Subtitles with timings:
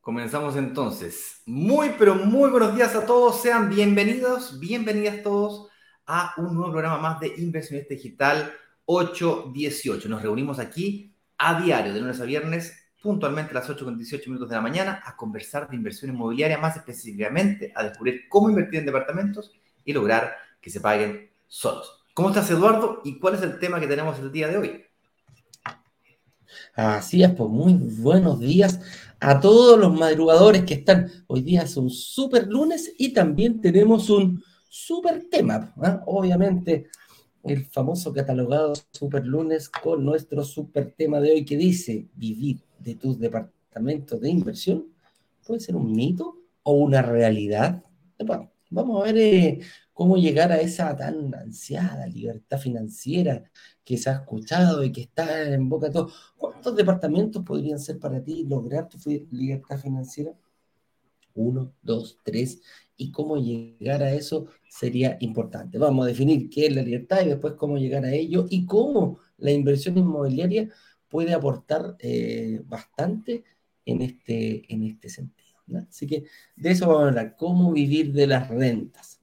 [0.00, 1.42] Comenzamos entonces.
[1.46, 3.40] Muy, pero muy buenos días a todos.
[3.40, 5.71] Sean bienvenidos, bienvenidas todos
[6.14, 8.52] a un nuevo programa más de Inversionista Digital
[8.84, 10.10] 818.
[10.10, 14.28] Nos reunimos aquí a diario, de lunes a viernes, puntualmente a las 8 con 18
[14.28, 18.80] minutos de la mañana, a conversar de inversión inmobiliaria, más específicamente a descubrir cómo invertir
[18.80, 19.52] en departamentos
[19.86, 22.04] y lograr que se paguen solos.
[22.12, 23.00] ¿Cómo estás, Eduardo?
[23.04, 24.84] ¿Y cuál es el tema que tenemos el día de hoy?
[26.74, 28.80] Así es, pues muy buenos días
[29.18, 31.10] a todos los madrugadores que están.
[31.26, 35.74] Hoy día es un super lunes y también tenemos un super tema.
[35.82, 36.02] ¿ah?
[36.06, 36.88] Obviamente,
[37.44, 42.94] el famoso catalogado super lunes con nuestro super tema de hoy que dice vivir de
[42.94, 44.86] tus departamentos de inversión.
[45.46, 47.84] ¿Puede ser un mito o una realidad?
[48.70, 49.60] vamos a ver eh,
[49.92, 53.44] cómo llegar a esa tan ansiada libertad financiera
[53.84, 56.32] que se ha escuchado y que está en boca de todos.
[56.38, 58.96] ¿Cuántos departamentos podrían ser para ti lograr tu
[59.32, 60.32] libertad financiera?
[61.34, 62.62] Uno, dos, tres.
[63.02, 65.76] Y cómo llegar a eso sería importante.
[65.76, 69.18] Vamos a definir qué es la libertad y después cómo llegar a ello y cómo
[69.38, 70.68] la inversión inmobiliaria
[71.08, 73.42] puede aportar eh, bastante
[73.84, 75.58] en este, en este sentido.
[75.88, 79.20] Así que de eso vamos a hablar, cómo vivir de las rentas.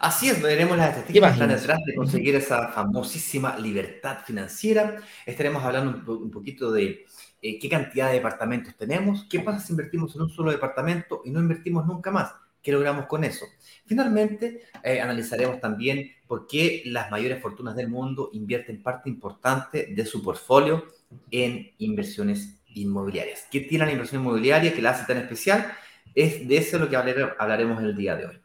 [0.00, 4.96] Así es, veremos las estadísticas que están detrás de conseguir esa famosísima libertad financiera.
[5.26, 7.04] Estaremos hablando un, poquito de
[7.40, 11.30] eh, qué cantidad de departamentos tenemos, qué pasa si invertimos en un solo departamento y
[11.30, 12.32] no invertimos nunca más.
[12.62, 13.46] ¿Qué logramos con eso?
[13.86, 20.04] Finalmente, eh, analizaremos también por qué las mayores fortunas del mundo invierten parte importante de
[20.04, 20.84] su portfolio
[21.30, 23.46] en inversiones inmobiliarias.
[23.50, 25.72] ¿Qué tiene la inversión inmobiliaria que la hace tan especial?
[26.14, 28.40] Es de eso lo que hablaremos el día de hoy.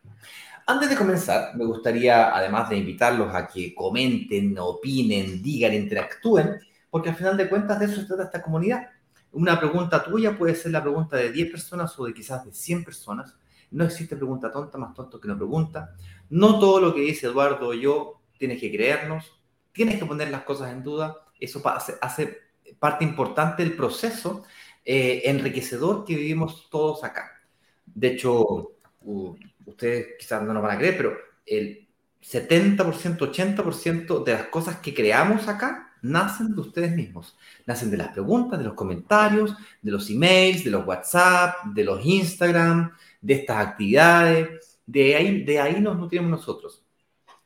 [0.65, 6.59] Antes de comenzar, me gustaría, además de invitarlos a que comenten, opinen, digan, interactúen,
[6.93, 8.87] porque al final de cuentas de eso se trata esta comunidad.
[9.31, 12.83] Una pregunta tuya puede ser la pregunta de 10 personas o de quizás de 100
[12.83, 13.35] personas.
[13.71, 15.95] No existe pregunta tonta, más tonto que no pregunta.
[16.29, 20.43] No todo lo que dice Eduardo o yo tienes que creernos, tienes que poner las
[20.43, 21.17] cosas en duda.
[21.39, 22.37] Eso hace,
[22.77, 24.43] parte importante del proceso
[24.85, 27.41] eh, enriquecedor que vivimos todos acá.
[27.87, 28.73] De hecho,
[29.65, 31.87] ustedes quizás no nos van a creer, pero el
[32.21, 37.35] 70%, 80% de las cosas que creamos acá nacen de ustedes mismos.
[37.65, 42.05] Nacen de las preguntas, de los comentarios, de los emails, de los WhatsApp, de los
[42.05, 42.91] Instagram,
[43.21, 44.79] de estas actividades.
[44.85, 46.83] De ahí, de ahí nos nutrimos nosotros.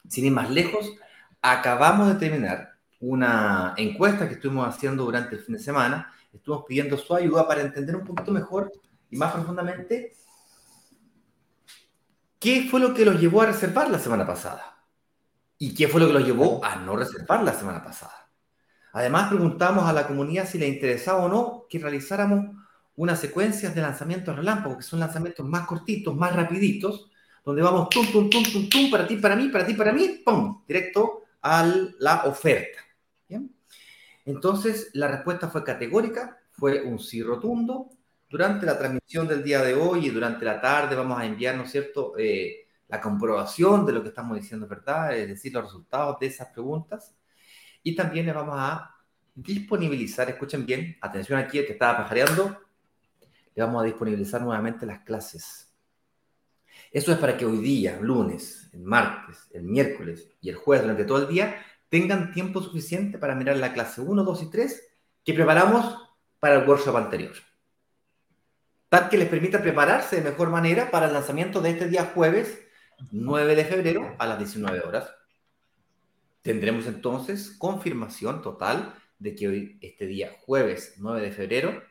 [0.09, 0.91] Sin ir más lejos,
[1.41, 6.12] acabamos de terminar una encuesta que estuvimos haciendo durante el fin de semana.
[6.34, 8.72] Estuvimos pidiendo su ayuda para entender un poquito mejor
[9.09, 10.18] y más profundamente
[12.39, 14.84] ¿Qué fue lo que los llevó a reservar la semana pasada?
[15.57, 18.13] ¿Y qué fue lo que los llevó a no reservar la semana pasada?
[18.97, 22.47] Además, preguntamos a la comunidad si le interesaba o no que realizáramos
[22.96, 27.12] unas secuencias de lanzamientos relámpago, que son lanzamientos más cortitos, más rapiditos,
[27.46, 30.24] donde vamos tum, tum, tum, tum, tum, para ti, para mí, para ti, para mí,
[30.25, 32.80] pum, directo a la oferta.
[33.30, 33.53] ¿Bien?
[34.25, 37.91] Entonces, la respuesta fue categórica, fue un sí rotundo,
[38.28, 41.66] durante la transmisión del día de hoy y durante la tarde vamos a enviar, ¿no
[41.66, 45.16] es cierto?, eh, la comprobación de lo que estamos diciendo, ¿verdad?
[45.16, 47.13] Es decir, los resultados de esas preguntas.
[47.83, 48.95] Y también les vamos a
[49.35, 52.59] disponibilizar, escuchen bien, atención aquí, el que estaba pajareando,
[53.55, 55.73] le vamos a disponibilizar nuevamente las clases.
[56.91, 61.05] Eso es para que hoy día, lunes, el martes, el miércoles y el jueves, durante
[61.05, 61.55] todo el día,
[61.89, 64.83] tengan tiempo suficiente para mirar la clase 1, 2 y 3
[65.23, 66.09] que preparamos
[66.39, 67.33] para el workshop anterior
[68.89, 72.59] tal que les permita prepararse de mejor manera para el lanzamiento de este día jueves
[73.11, 75.13] 9 de febrero a las 19 horas.
[76.47, 81.83] Tendremos entonces confirmación total de que hoy, este día jueves 9 de febrero,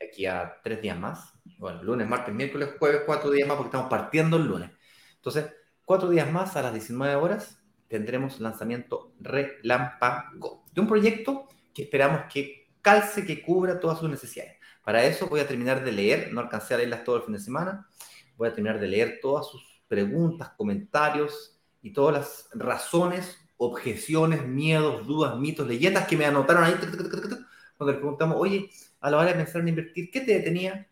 [0.00, 3.90] aquí a tres días más, bueno, lunes, martes, miércoles, jueves, cuatro días más porque estamos
[3.90, 4.70] partiendo el lunes.
[5.16, 5.46] Entonces,
[5.84, 12.32] cuatro días más a las 19 horas tendremos lanzamiento relámpago de un proyecto que esperamos
[12.32, 14.56] que calce, que cubra todas sus necesidades.
[14.84, 17.40] Para eso voy a terminar de leer, no alcancé a leerlas todo el fin de
[17.40, 17.88] semana,
[18.36, 21.51] voy a terminar de leer todas sus preguntas, comentarios
[21.82, 26.74] y todas las razones, objeciones, miedos, dudas, mitos, leyendas que me anotaron ahí
[27.76, 28.70] cuando le preguntamos, oye,
[29.00, 30.88] a la hora de pensar en invertir, ¿qué te detenía?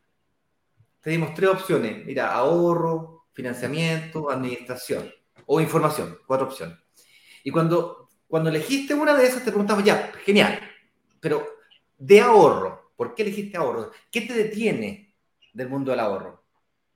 [1.00, 5.10] Te dimos tres opciones, mira, ahorro, financiamiento, administración.
[5.46, 6.78] o información, cuatro opciones.
[7.42, 10.60] Y cuando, cuando elegiste una de esas te preguntamos, ya, genial,
[11.18, 11.44] pero
[11.98, 13.90] de ahorro, ¿por qué elegiste ahorro?
[14.10, 15.14] ¿Qué te detiene
[15.52, 16.44] del mundo del ahorro?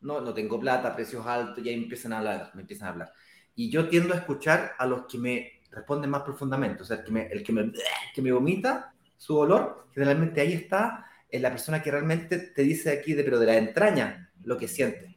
[0.01, 3.13] No, no tengo plata, precios altos, ya empiezan a hablar, me empiezan a hablar.
[3.55, 7.05] Y yo tiendo a escuchar a los que me responden más profundamente, o sea, el
[7.05, 7.73] que me, el que me,
[8.15, 12.93] que me vomita su dolor, generalmente ahí está es la persona que realmente te dice
[12.93, 15.17] aquí, de, pero de la entraña, lo que siente.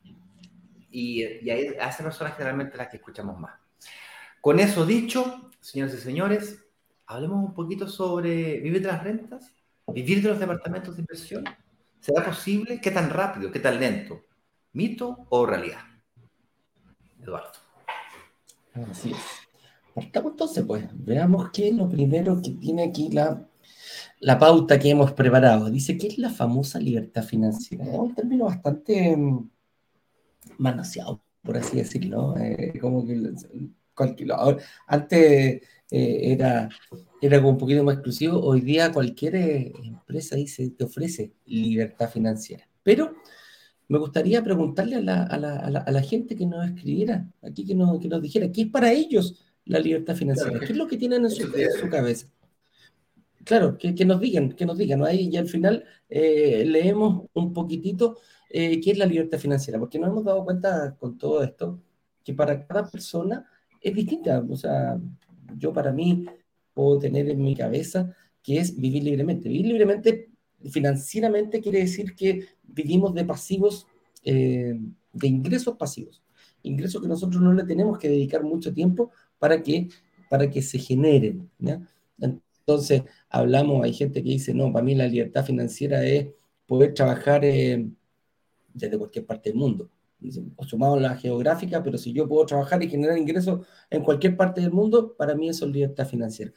[0.89, 3.53] Y, ahí, a personas generalmente las que escuchamos más.
[4.41, 6.65] Con eso dicho, señores y señores,
[7.05, 9.53] hablemos un poquito sobre vivir de las rentas,
[9.93, 11.43] vivir de los departamentos de inversión.
[11.99, 12.81] ¿Será posible?
[12.81, 13.51] ¿Qué tan rápido?
[13.51, 14.25] ¿Qué tan lento?
[14.73, 15.81] ¿Mito o realidad?
[17.21, 17.66] Eduardo.
[18.89, 19.17] Así es.
[19.95, 23.47] Entonces, pues, veamos qué es lo primero que tiene aquí la
[24.19, 25.69] la pauta que hemos preparado.
[25.69, 27.85] Dice, ¿qué es la famosa libertad financiera?
[27.85, 29.49] Es un término bastante mm,
[30.57, 32.35] manoseado, por así decirlo.
[32.37, 33.15] Eh, como que
[34.87, 36.69] antes eh, era,
[37.21, 38.39] era como un poquito más exclusivo.
[38.39, 42.67] Hoy día cualquier eh, empresa dice, te ofrece libertad financiera.
[42.83, 43.15] Pero
[43.87, 47.75] me gustaría preguntarle a la, a la, a la, gente que nos escribiera, aquí que
[47.75, 50.59] nos, que nos dijera, ¿qué es para ellos la libertad financiera?
[50.59, 52.27] ¿Qué es lo que tienen en su, en su cabeza?
[53.45, 55.05] Claro, que, nos digan, que nos digan.
[55.05, 58.17] Ahí y al final eh, leemos un poquitito
[58.49, 61.79] eh, qué es la libertad financiera, porque nos hemos dado cuenta con todo esto
[62.25, 63.49] que para cada persona
[63.79, 64.45] es distinta.
[64.49, 64.99] O sea,
[65.57, 66.25] yo para mí
[66.73, 68.13] puedo tener en mi cabeza
[68.43, 69.47] que es vivir libremente.
[69.47, 70.29] Vivir libremente
[70.71, 73.87] financieramente quiere decir que vivimos de pasivos,
[74.23, 74.79] eh,
[75.13, 76.21] de ingresos pasivos.
[76.63, 79.89] Ingresos que nosotros no le tenemos que dedicar mucho tiempo para que,
[80.29, 81.49] para que se generen.
[82.67, 86.27] Entonces, hablamos, hay gente que dice, no, para mí la libertad financiera es
[86.65, 87.87] poder trabajar eh,
[88.73, 89.89] desde cualquier parte del mundo.
[90.55, 94.61] O sumado la geográfica, pero si yo puedo trabajar y generar ingresos en cualquier parte
[94.61, 96.51] del mundo, para mí eso es libertad financiera.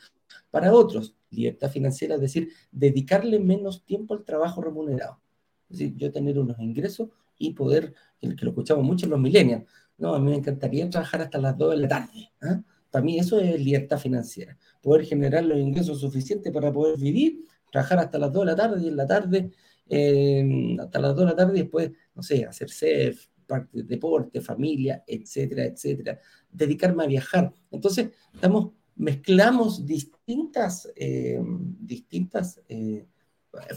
[0.50, 5.20] Para otros, libertad financiera es decir, dedicarle menos tiempo al trabajo remunerado.
[5.68, 9.64] Es decir, yo tener unos ingresos y poder, que lo escuchamos mucho en los millennials,
[9.98, 12.32] no, a mí me encantaría trabajar hasta las 2 de la tarde.
[12.42, 12.62] ¿eh?
[12.90, 17.98] Para mí eso es libertad financiera, poder generar los ingresos suficientes para poder vivir, trabajar
[17.98, 19.50] hasta las 2 de la tarde y en la tarde,
[19.88, 23.26] eh, hasta las 2 de la tarde y después, no sé, hacer surf,
[23.72, 26.18] deporte, familia, etcétera, etcétera.
[26.50, 27.52] Dedicarme a viajar.
[27.70, 31.40] Entonces, estamos, mezclamos distintas, eh,
[31.80, 33.06] distintas eh,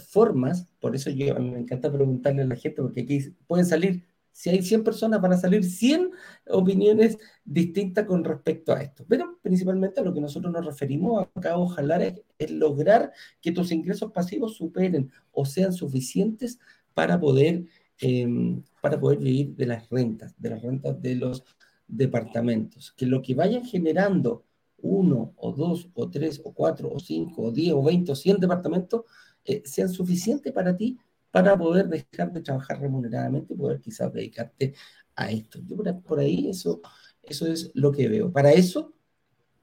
[0.10, 4.04] formas, por eso yo me encanta preguntarle a la gente, porque aquí pueden salir
[4.34, 6.12] si hay 100 personas, van a salir 100
[6.50, 9.06] opiniones distintas con respecto a esto.
[9.08, 13.72] Pero principalmente a lo que nosotros nos referimos acá, ojalá, es, es lograr que tus
[13.72, 16.60] ingresos pasivos superen o sean suficientes
[16.96, 17.66] para poder,
[18.00, 21.44] em, para poder vivir de las rentas, de las rentas de los
[21.88, 22.92] departamentos.
[22.98, 24.44] Que lo que vayan generando
[24.84, 28.38] uno o dos o tres o cuatro o cinco o diez o veinte o cien
[28.38, 29.04] departamentos
[29.46, 30.98] eh, sean suficientes para ti
[31.32, 34.76] para poder dejar de trabajar remuneradamente y poder quizás dedicarte
[35.16, 35.60] a esto.
[35.66, 36.82] Yo por, ahí eso,
[37.24, 38.32] eso es lo que veo.
[38.32, 38.94] Para eso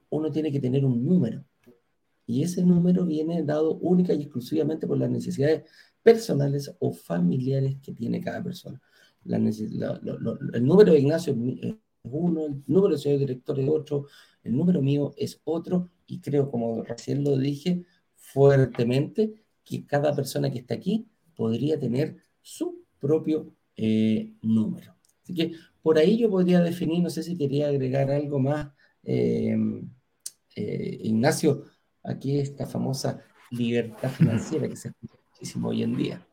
[0.09, 1.45] uno tiene que tener un número.
[2.25, 5.63] Y ese número viene dado única y exclusivamente por las necesidades
[6.03, 8.81] personales o familiares que tiene cada persona.
[9.25, 14.07] el número de Ignacio es uno, el número de señor director es otro,
[14.43, 17.83] el número mío es otro, y creo, como recién lo dije
[18.15, 24.95] fuertemente, que cada persona que está aquí podría tener su propio eh, número.
[25.23, 28.69] Así que por ahí yo podría definir, no sé si quería agregar algo más,
[29.03, 29.55] eh,
[30.55, 31.65] eh, Ignacio,
[32.03, 36.27] aquí esta famosa libertad financiera que se escucha muchísimo hoy en día.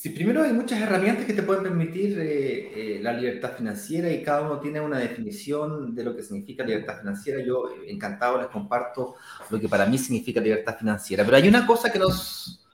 [0.00, 4.60] Sí, primero hay muchas herramientas que te pueden permitir la libertad financiera y cada uno
[4.60, 7.42] tiene una definición de lo que significa libertad financiera.
[7.42, 9.16] Yo encantado les comparto
[9.50, 11.24] lo que para mí significa libertad financiera.
[11.24, 12.64] Pero hay una cosa que nos,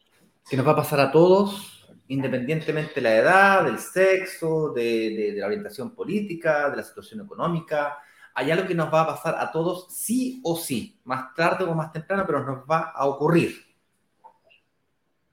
[0.51, 5.47] que nos va a pasar a todos, independientemente de la edad, del sexo, de, la
[5.47, 7.97] orientación política, de la situación económica.
[8.35, 11.75] Hay algo que nos va a pasar a todos sí o sí, más tarde o
[11.75, 13.65] más temprano, pero nos va a ocurrir.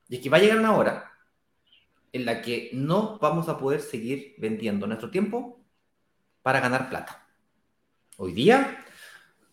[0.08, 1.11] Y es que va a llegar una hora
[2.13, 5.63] en la que no vamos a poder seguir vendiendo nuestro tiempo
[6.41, 7.27] para ganar plata.
[8.18, 8.84] Hoy día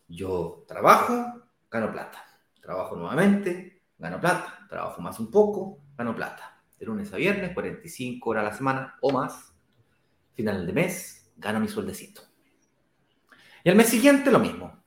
[0.08, 2.24] yo trabajo, gano plata.
[2.60, 6.62] Trabajo nuevamente, gano plata trabajo más un poco, gano plata.
[6.78, 9.52] De lunes a viernes, 45 horas a la semana o más.
[10.34, 12.22] Final de mes, gano mi sueldecito.
[13.64, 14.84] Y al mes siguiente lo mismo.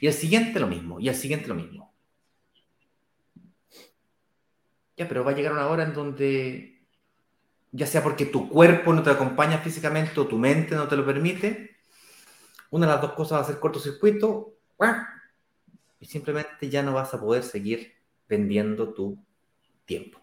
[0.00, 0.98] Y el siguiente lo mismo.
[0.98, 1.94] Y al siguiente lo mismo.
[4.96, 6.71] Ya, pero va a llegar una hora en donde,
[7.72, 11.04] ya sea porque tu cuerpo no te acompaña físicamente o tu mente no te lo
[11.04, 11.76] permite,
[12.70, 14.54] una de las dos cosas va a ser cortocircuito
[16.00, 17.94] y simplemente ya no vas a poder seguir
[18.28, 19.18] vendiendo tu
[19.84, 20.20] tiempo.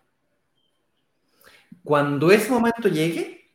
[1.84, 3.52] Cuando ese momento llegue,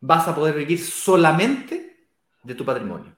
[0.00, 2.08] vas a poder vivir solamente
[2.42, 3.14] de tu patrimonio.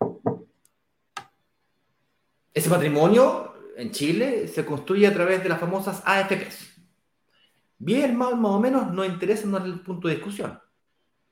[2.52, 6.75] Ese patrimonio en Chile se construye a través de las famosas AFPs.
[7.78, 10.58] Bien, mal, más o menos, no interesa no es el punto de discusión.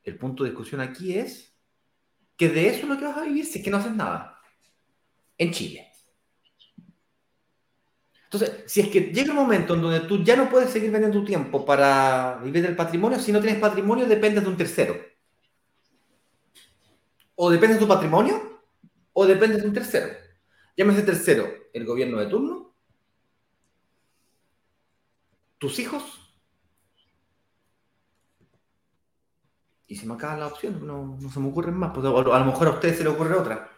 [0.03, 1.57] El punto de discusión aquí es
[2.37, 4.39] que de eso es lo que vas a vivir si es que no haces nada.
[5.39, 5.91] En Chile.
[8.25, 11.21] Entonces, si es que llega un momento en donde tú ya no puedes seguir vendiendo
[11.21, 14.97] tu tiempo para vivir del patrimonio, si no tienes patrimonio, dependes de un tercero.
[17.37, 18.61] O dependes de tu patrimonio,
[19.13, 20.09] o dependes de un tercero.
[20.77, 22.75] Llámese tercero, el gobierno de turno,
[25.59, 26.24] tus hijos,
[29.87, 32.45] y se me acaban las opciones, no, no se me ocurren más, pues, a lo
[32.45, 33.71] mejor a ustedes se les ocurre otra.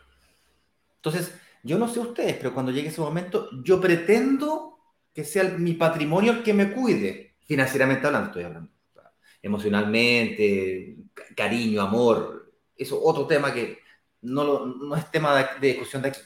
[0.96, 4.78] Entonces, yo no sé ustedes, pero cuando llegue ese momento, yo pretendo
[5.12, 8.70] que sea mi patrimonio el que me cuide, financieramente hablando, estoy hablando.
[9.42, 10.96] Emocionalmente,
[11.36, 13.78] cariño, amor, eso otro tema que
[14.22, 16.20] no, no es tema de, discusión de aquí.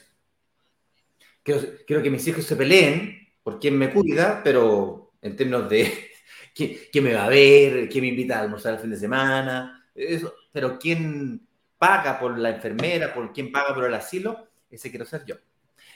[1.43, 6.10] Quiero, que mis hijos se peleen por quién me cuida, pero en términos de
[6.55, 10.33] quién, me va a ver, quién me invita a almorzar el fin de semana, eso,
[10.51, 15.25] pero quién paga por la enfermera, por quién paga por el asilo, ese quiero ser
[15.25, 15.35] yo.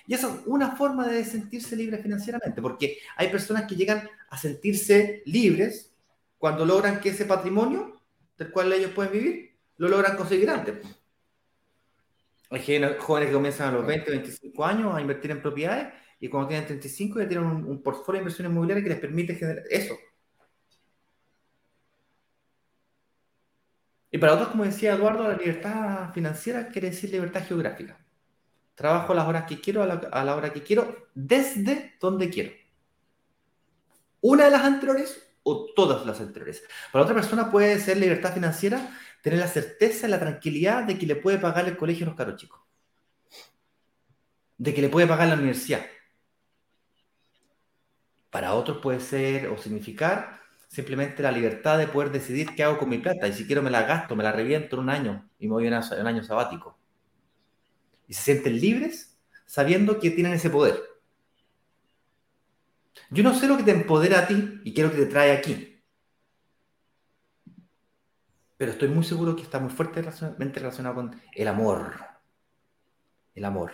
[0.08, 4.38] Y esa es una forma de sentirse libre financieramente, porque hay personas que llegan a
[4.38, 5.94] sentirse libres
[6.38, 8.02] cuando logran que ese patrimonio
[8.38, 10.76] del cual ellos pueden vivir, lo logran conseguir antes.
[12.50, 12.62] Hay
[13.00, 15.88] jóvenes que comienzan a los 20, 25 años a invertir en propiedades
[16.20, 19.36] y cuando tienen 35 ya tienen un, un portfolio de inversión inmobiliaria que les permite
[19.36, 19.98] generar eso.
[24.16, 28.00] Y para otros, como decía Eduardo, la libertad financiera quiere decir libertad geográfica.
[28.74, 32.54] Trabajo a las horas que quiero, a la, hora que quiero, desde donde quiero.
[34.22, 36.64] Una de las anteriores o todas las anteriores.
[36.94, 41.18] Para otra persona puede ser libertad financiera tener la certeza la tranquilidad de que le
[41.18, 42.62] puede pagar el colegio a los caros chicos.
[44.58, 45.86] De que le puede pagar la universidad.
[48.30, 50.45] Para otros puede ser o significar
[50.76, 53.28] simplemente la libertad de poder decidir qué hago con mi plata.
[53.28, 55.68] Y si quiero me la gasto, me la reviento en un año y me voy
[55.68, 56.78] a un año sabático
[58.08, 60.82] y se sienten libres sabiendo que tienen ese poder.
[63.10, 65.82] Yo no sé lo que te empodera a ti y quiero que te trae aquí.
[68.58, 71.94] Pero estoy muy seguro que está muy fuertemente relacionado con el amor.
[73.34, 73.74] El amor.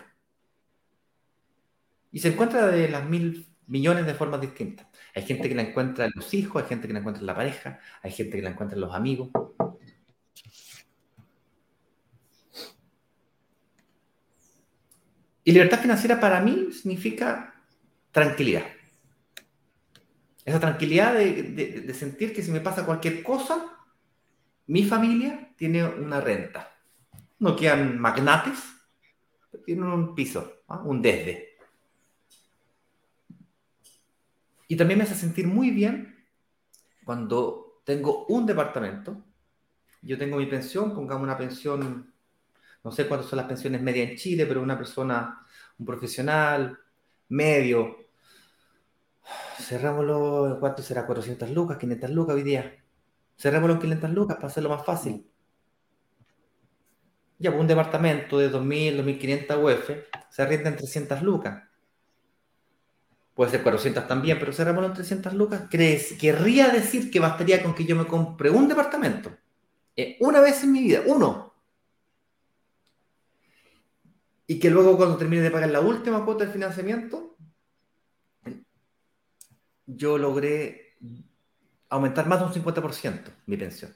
[2.12, 4.88] Y se encuentra de las mil millones de formas distintas.
[5.16, 7.36] Hay gente que la encuentra en los hijos, hay gente que la encuentra en la
[7.36, 9.30] pareja, hay gente que la encuentra en los amigos.
[15.44, 17.56] Y libertad financiera para mí significa
[18.12, 18.64] tranquilidad.
[20.46, 23.64] Esa tranquilidad de, sentir que si me pasa cualquier cosa,
[24.68, 26.72] mi familia tiene una renta.
[27.40, 28.60] No quedan magnates,
[29.66, 30.82] tienen un piso, ¿ah?
[30.84, 31.51] un desde.
[34.72, 36.16] Y también me hace sentir muy bien
[37.04, 39.22] cuando tengo un departamento,
[40.02, 42.14] yo tengo mi pensión, pongamos una pensión
[42.82, 45.46] no sé cuántas son las pensiones medias en Chile, pero una persona,
[45.78, 46.80] un profesional
[47.28, 47.98] medio,
[49.60, 51.06] cerrámoslo, ¿cuánto será?
[51.06, 52.82] 400 lucas, 500 lucas hoy día.
[53.38, 55.30] Cerrémoslo en 500 lucas para hacerlo más fácil.
[57.40, 59.90] Ya, pues un departamento de 2.000, 2.500 UF
[60.30, 61.71] se arrienda en 300 lucas.
[63.42, 65.64] Puede ser 400 también, pero cerrémoslo en 300 lucas.
[65.68, 66.14] ¿Crees?
[66.14, 69.36] Querría decir que bastaría con que yo me compre un departamento.
[69.96, 71.52] Eh, una vez en mi vida, uno
[74.46, 77.36] y que luego cuando termine de pagar la última cuota del financiamiento,
[79.88, 80.98] yo logré
[81.90, 83.92] aumentar más de un 50% mi pensión.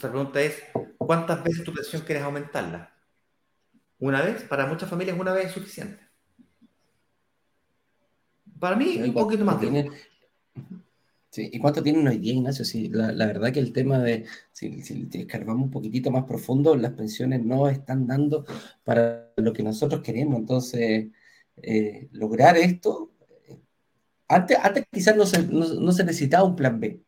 [0.00, 0.62] la pregunta es,
[0.96, 2.96] ¿cuántas veces tu pensión quieres aumentarla?
[3.98, 4.44] ¿Una vez?
[4.44, 6.03] Para muchas familias una vez es suficiente.
[8.58, 9.60] Para mí, un poquito más.
[9.60, 9.90] de
[11.36, 12.64] ¿Y cuánto tienen hoy día, Ignacio?
[12.64, 16.92] Sí, la, verdad que el tema de, si, si escarbamos un poquitito más profundo, las
[16.92, 18.44] pensiones no están dando
[18.84, 20.38] para lo que nosotros queremos.
[20.38, 21.08] Entonces,
[21.56, 23.10] eh, lograr esto,
[24.28, 27.00] antes, antes quizás no se, no, se necesitaba un plan B.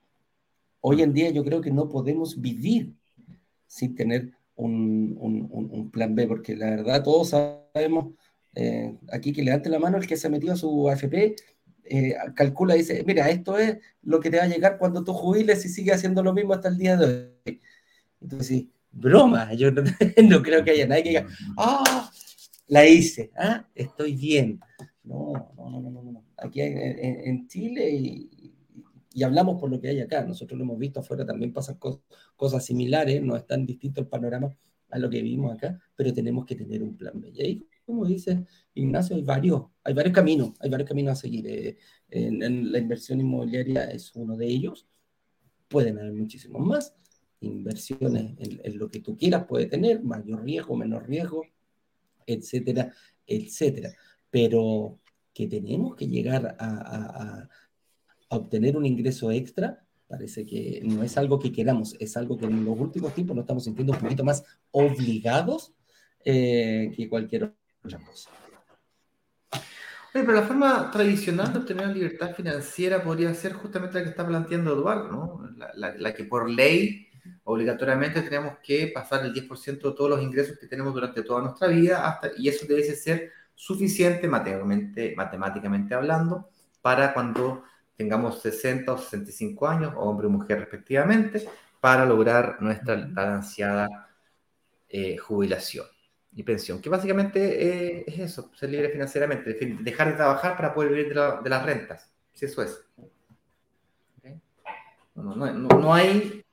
[0.81, 2.95] Hoy en día yo creo que no podemos vivir
[3.67, 8.15] sin tener un, un, plan B, porque la verdad todos sabemos,
[8.57, 11.37] eh, aquí que levante la mano el que se ha metido a su AFP,
[11.85, 15.13] eh, calcula y dice, mira, esto es lo que te va a llegar cuando tú
[15.13, 17.61] jubiles y sigues haciendo lo mismo hasta el día de hoy.
[18.21, 21.27] Entonces, sí, broma, yo no, creo que haya nadie que diga,
[21.59, 22.11] ah,
[22.69, 23.69] la hice, ¿ah?
[23.75, 24.59] estoy bien.
[25.05, 26.25] No, no, no, no, no.
[26.39, 28.55] Aquí en, Chile y,
[29.13, 31.79] y, hablamos por lo que hay acá, nosotros lo hemos visto afuera, también pasan
[32.37, 34.51] cosas similares, no es tan distinto el panorama
[34.91, 37.67] a lo que vimos acá, pero tenemos que tener un plan B.
[37.87, 41.47] como dice Ignacio, hay varios, hay varios caminos, hay varios caminos a seguir.
[41.47, 41.79] Eh,
[42.11, 44.87] en, la inversión inmobiliaria es uno de ellos,
[45.69, 46.95] pueden haber muchísimos más.
[47.41, 51.45] Inversiones en, lo que tú quieras puede tener, mayor riesgo, menor riesgo,
[52.27, 52.93] etcétera,
[53.27, 53.95] etcétera.
[54.31, 54.99] Pero
[55.33, 57.49] que tenemos que llegar a
[58.29, 62.65] obtener un ingreso extra, Parece que no es algo que queramos, es algo que en
[62.65, 65.75] los últimos tiempos nos estamos sintiendo un poquito más obligados
[66.25, 67.53] eh, que cualquier
[67.87, 68.31] otra cosa.
[70.13, 74.73] pero la forma tradicional de obtener libertad financiera podría ser justamente la que está planteando
[74.73, 75.51] Eduardo, ¿no?
[75.75, 77.09] La, que por ley
[77.45, 81.69] obligatoriamente tenemos que pasar el 10% de todos los ingresos que tenemos durante toda nuestra
[81.69, 86.49] vida hasta, y eso debe ser suficiente matemáticamente, matemáticamente hablando
[86.81, 87.65] para cuando
[87.97, 91.47] tengamos 60 o 65 años, hombre o mujer respectivamente,
[91.81, 94.09] para lograr nuestra ansiada
[94.89, 95.96] eh, jubilación
[96.37, 100.93] y pensión, que básicamente eh, es eso, ser libre financieramente, dejar de trabajar para poder
[100.93, 102.79] vivir de, las rentas, si eso es.
[105.15, 106.45] No, hay,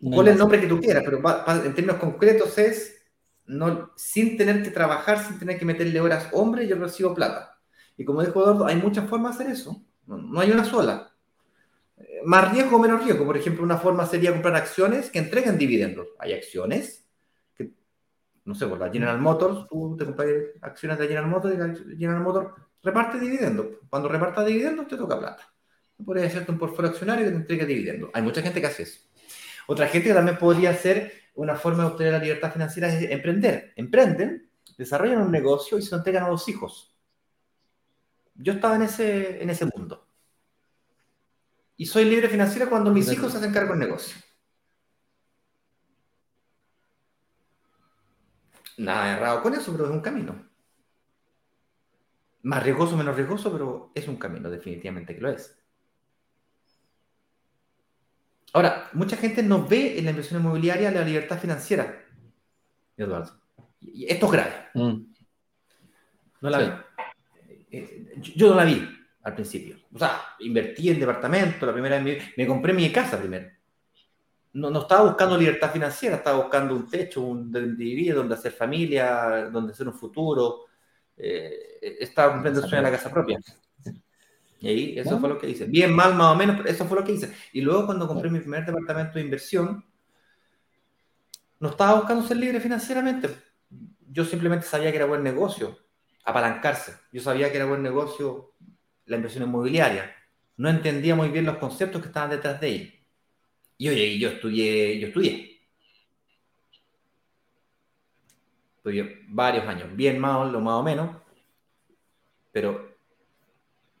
[0.00, 1.22] cuál es el nombre que tú quieras, pero
[1.64, 3.00] en términos concretos es
[3.46, 7.60] no, sin tener que trabajar, sin tener que meterle horas, hombre, yo recibo plata.
[7.96, 9.86] Y como dijo Eduardo, hay muchas formas de hacer eso.
[10.06, 11.12] No, hay una sola.
[11.96, 13.24] Eh, más riesgo o menos riesgo.
[13.24, 16.08] Por ejemplo, una forma sería comprar acciones que entreguen dividendos.
[16.18, 17.05] Hay acciones
[18.46, 20.28] no sé, por la General Motors, tú te compras
[20.62, 22.50] acciones de General Motors y la General Motors
[22.82, 23.66] reparte dividendos.
[23.90, 25.52] Cuando reparta dividendos te toca plata.
[26.04, 28.10] Podría hacerte un portfolio accionario que te entregue dividendos.
[28.14, 29.00] Hay mucha gente que hace eso.
[29.66, 33.72] Otra gente que también podría hacer una forma de obtener la libertad financiera es emprender.
[33.74, 36.96] Emprenden, desarrollan un negocio y se lo entregan a los hijos.
[38.34, 40.06] Yo estaba en ese, en ese mundo.
[41.76, 44.16] Y soy libre financiera cuando mis hijos se hacen cargo del negocio.
[48.78, 50.48] Nada errado con eso, pero es un camino.
[52.42, 55.58] Más riesgoso, menos riesgoso, pero es un camino, definitivamente que lo es.
[58.52, 62.04] Ahora, mucha gente no ve en la inversión inmobiliaria la libertad financiera,
[62.96, 63.38] Eduardo.
[63.80, 64.52] Y esto es grave.
[64.74, 65.14] Mm.
[66.40, 66.72] No la ve.
[67.70, 68.88] Eh, yo no la vi
[69.22, 69.76] al principio.
[69.92, 73.50] O sea, invertí en departamento, la primera vez me, compré mi casa primero.
[74.56, 78.52] No, no, estaba buscando libertad financiera, estaba buscando un techo, un, donde vivir, donde hacer
[78.52, 80.64] familia, donde hacer un futuro.
[81.14, 83.38] Eh, estaba cumpliendo el sueño de la casa propia.
[84.58, 85.66] Y ahí, eso fue lo que hice.
[85.66, 87.34] Bien, mal, más o menos, pero eso fue lo que hice.
[87.52, 89.84] Y luego cuando compré mi primer departamento de inversión,
[91.60, 93.28] no estaba buscando ser libre financieramente.
[94.10, 95.76] Yo simplemente sabía que era buen negocio
[96.24, 96.94] apalancarse.
[97.12, 98.54] Yo sabía que era buen negocio
[99.04, 100.14] la inversión inmobiliaria.
[100.56, 102.95] No entendía muy bien los conceptos que estaban detrás de ella.
[103.78, 105.60] Y oye, yo estudié, yo estudié.
[109.28, 111.16] Varios años, bien más, lo más o menos,
[112.52, 112.96] pero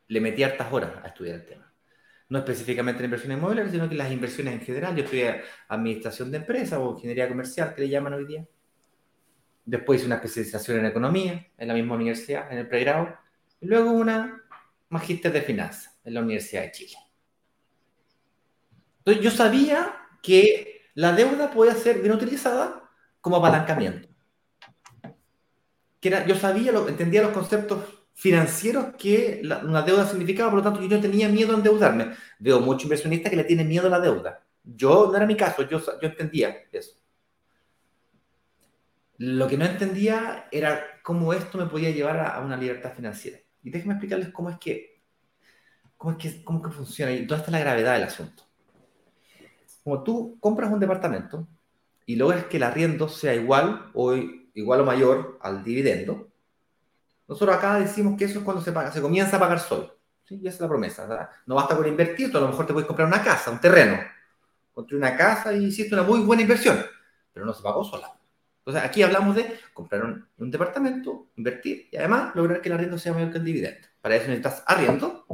[0.08, 1.72] le metí hartas horas a estudiar el tema.
[2.28, 4.96] No específicamente en inversión inmobiliaria, sino que las inversiones en general.
[4.96, 8.46] Yo estudié administración de empresas o ingeniería comercial, que le llaman hoy día.
[9.64, 13.16] Después hice una especialización en economía en la misma universidad, en el pregrado.
[13.60, 14.42] Y luego una
[14.88, 16.96] magíster de finanzas en la Universidad de Chile.
[19.06, 22.90] Entonces yo sabía que la deuda podía ser bien utilizada
[23.20, 24.08] como apalancamiento.
[26.02, 30.96] Yo sabía, lo, entendía los conceptos financieros que una deuda significaba, por lo tanto yo
[30.96, 32.16] no tenía miedo a endeudarme.
[32.40, 34.42] Veo muchos inversionistas que le tienen miedo a la deuda.
[34.64, 36.96] Yo no era mi caso, yo, entendía eso.
[39.18, 43.38] Lo que no entendía era cómo esto me podía llevar a, una libertad financiera.
[43.62, 45.00] Y déjenme explicarles cómo es que,
[45.96, 48.45] cómo es que, cómo que funciona y es la gravedad del asunto.
[49.86, 51.46] Como tú compras un departamento
[52.06, 56.26] y logras que el arriendo sea igual o igual o mayor al dividendo,
[57.28, 59.96] nosotros acá decimos que eso es cuando se comienza a pagar solo.
[60.24, 60.40] ¿sí?
[60.42, 61.30] Y esa es la promesa.
[61.46, 63.96] No basta con invertir, a lo mejor te puedes comprar una casa, un terreno.
[64.74, 66.84] Construir una casa y hiciste una muy buena inversión,
[67.32, 68.12] pero no se pagó sola.
[68.58, 73.12] Entonces, aquí hablamos de comprar un, departamento, invertir y además lograr que el arriendo sea
[73.12, 73.86] mayor que el dividendo.
[74.00, 75.24] Para eso necesitas arriendo,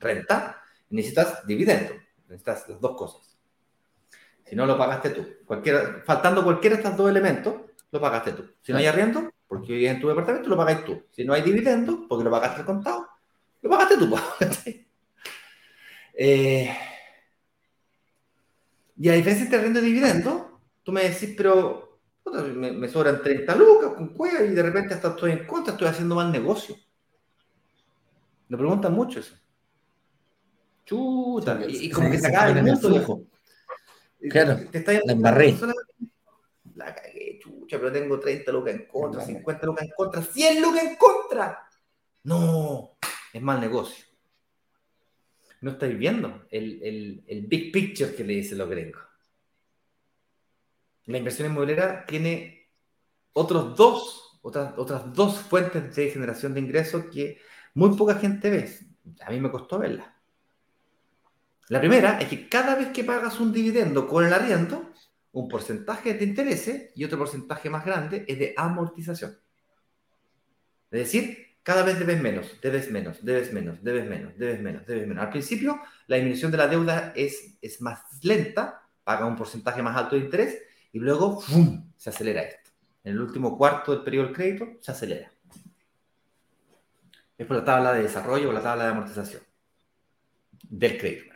[0.00, 1.94] renta, y necesitas dividendo.
[2.26, 3.30] Necesitas las dos cosas.
[4.50, 5.24] Si no, lo pagaste tú.
[6.04, 7.54] faltando cualquiera de estos dos elementos,
[7.92, 8.50] lo pagaste tú.
[8.60, 11.04] Si no hay arriendo, porque vives en tu departamento, lo pagáis tú.
[11.12, 13.06] Si no hay dividendo, porque lo pagaste al contado,
[13.62, 14.12] Lo pagaste tú,
[16.14, 16.76] eh,
[18.96, 22.00] y a diferencia entre renta y dividendo, tú me decís, pero
[22.56, 26.16] me, sobran 30 lucas con cueva y de repente hasta estoy en contra, estoy haciendo
[26.16, 26.74] mal negocio.
[28.48, 29.36] Me preguntan mucho eso.
[30.84, 33.29] Chuta, y, como que se acaba el mundo.
[34.28, 35.56] Claro, te está la embarré.
[36.74, 40.82] La cagué, chucha, pero tengo 30 lucas en contra, 50 lucas en contra, 100 lucas
[40.84, 41.68] en contra.
[42.24, 42.96] No,
[43.32, 44.04] es mal negocio.
[45.62, 49.02] No estáis viendo el, el big picture que le dicen los gringos.
[51.06, 52.70] La inversión inmobiliaria tiene
[53.32, 57.38] otros dos, otras, otras dos fuentes de generación de ingresos que
[57.74, 58.70] muy poca gente ve.
[59.22, 60.06] A mí me costó verlas.
[61.70, 64.90] La primera es que cada vez que pagas un dividendo con el arriendo,
[65.30, 69.38] un porcentaje de interés y otro porcentaje más grande es de amortización.
[70.90, 75.06] Es decir, cada vez debes menos, debes menos, debes menos, debes menos, debes menos, debes
[75.06, 75.22] menos.
[75.22, 79.96] Al principio, la disminución de la deuda es, es más lenta, paga un porcentaje más
[79.96, 80.58] alto de interés
[80.90, 81.92] y luego ¡fum!
[81.96, 82.72] se acelera esto.
[83.04, 85.30] En el último cuarto del periodo del crédito se acelera.
[87.38, 89.42] Es por la tabla de desarrollo o la tabla de amortización
[90.68, 91.29] del crédito,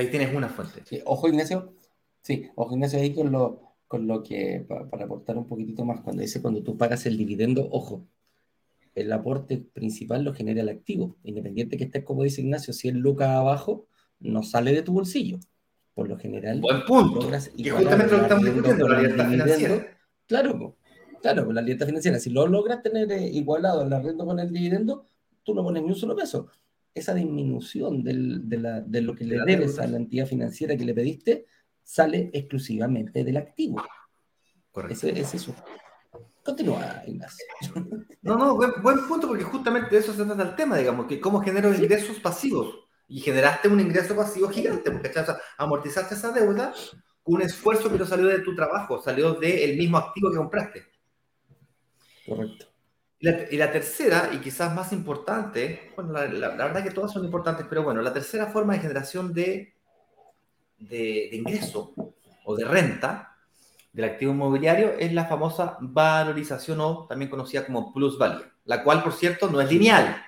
[0.00, 0.82] ahí tienes una fuente.
[1.04, 1.74] ojo, Ignacio.
[2.22, 6.22] Sí, ojo, Ignacio, ahí con lo, con lo que, para, aportar un poquitito más, cuando
[6.22, 8.06] dice cuando tú pagas el dividendo, ojo,
[8.94, 12.98] el aporte principal lo genera el activo, independiente que estés, como dice Ignacio, si el
[12.98, 13.86] lucas abajo,
[14.20, 15.38] no sale de tu bolsillo.
[15.94, 17.20] Por lo general, buen punto.
[17.20, 19.98] Que justamente lo que estamos discutiendo, la libertad financiera.
[20.26, 20.76] Claro,
[21.22, 22.18] claro, la libertad financiera.
[22.18, 25.06] Si lo logras tener eh, igualado el arriendo con el dividendo,
[25.42, 26.48] tú no pones ni un solo peso.
[26.96, 30.84] Esa disminución del, de, la, de, lo que le debes a la entidad financiera que
[30.84, 31.46] le pediste
[31.82, 33.82] sale exclusivamente del activo.
[34.72, 35.06] Correcto.
[35.06, 35.54] Ese, es eso.
[36.42, 37.44] Continúa, Ignacio.
[38.22, 41.20] No, no, buen, buen, punto, porque justamente de eso se trata el tema, digamos, que
[41.20, 42.88] cómo genero ingresos pasivos.
[43.08, 45.12] Y generaste un ingreso pasivo gigante, porque
[45.58, 46.74] amortizaste esa deuda
[47.22, 50.86] con un esfuerzo que no salió de tu trabajo, salió del mismo activo que compraste.
[52.26, 52.66] Correcto.
[53.50, 57.66] Y la, tercera, y quizás más importante, bueno, la, la, verdad que todas son importantes,
[57.68, 59.76] pero bueno, la tercera forma de generación de
[60.78, 61.94] de, ingreso
[62.44, 63.36] o de renta
[63.92, 69.12] del activo inmobiliario es la famosa valorización o también conocida como plusvalía, la cual, por
[69.12, 70.22] cierto, no es lineal.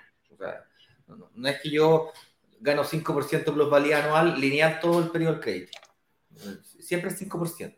[1.35, 2.13] no, es que yo
[2.61, 5.79] gano 5% plusvalía anual lineal todo el periodo del crédito.
[6.81, 7.77] Siempre es 5%.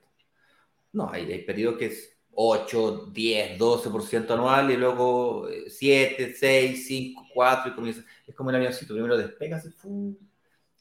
[0.92, 7.26] No, hay, hay periodos que es 8, 10, 12% anual y luego 7, 6, 5,
[7.34, 8.02] 4 y comienza.
[8.26, 10.16] Es como el avioncito, primero despegas y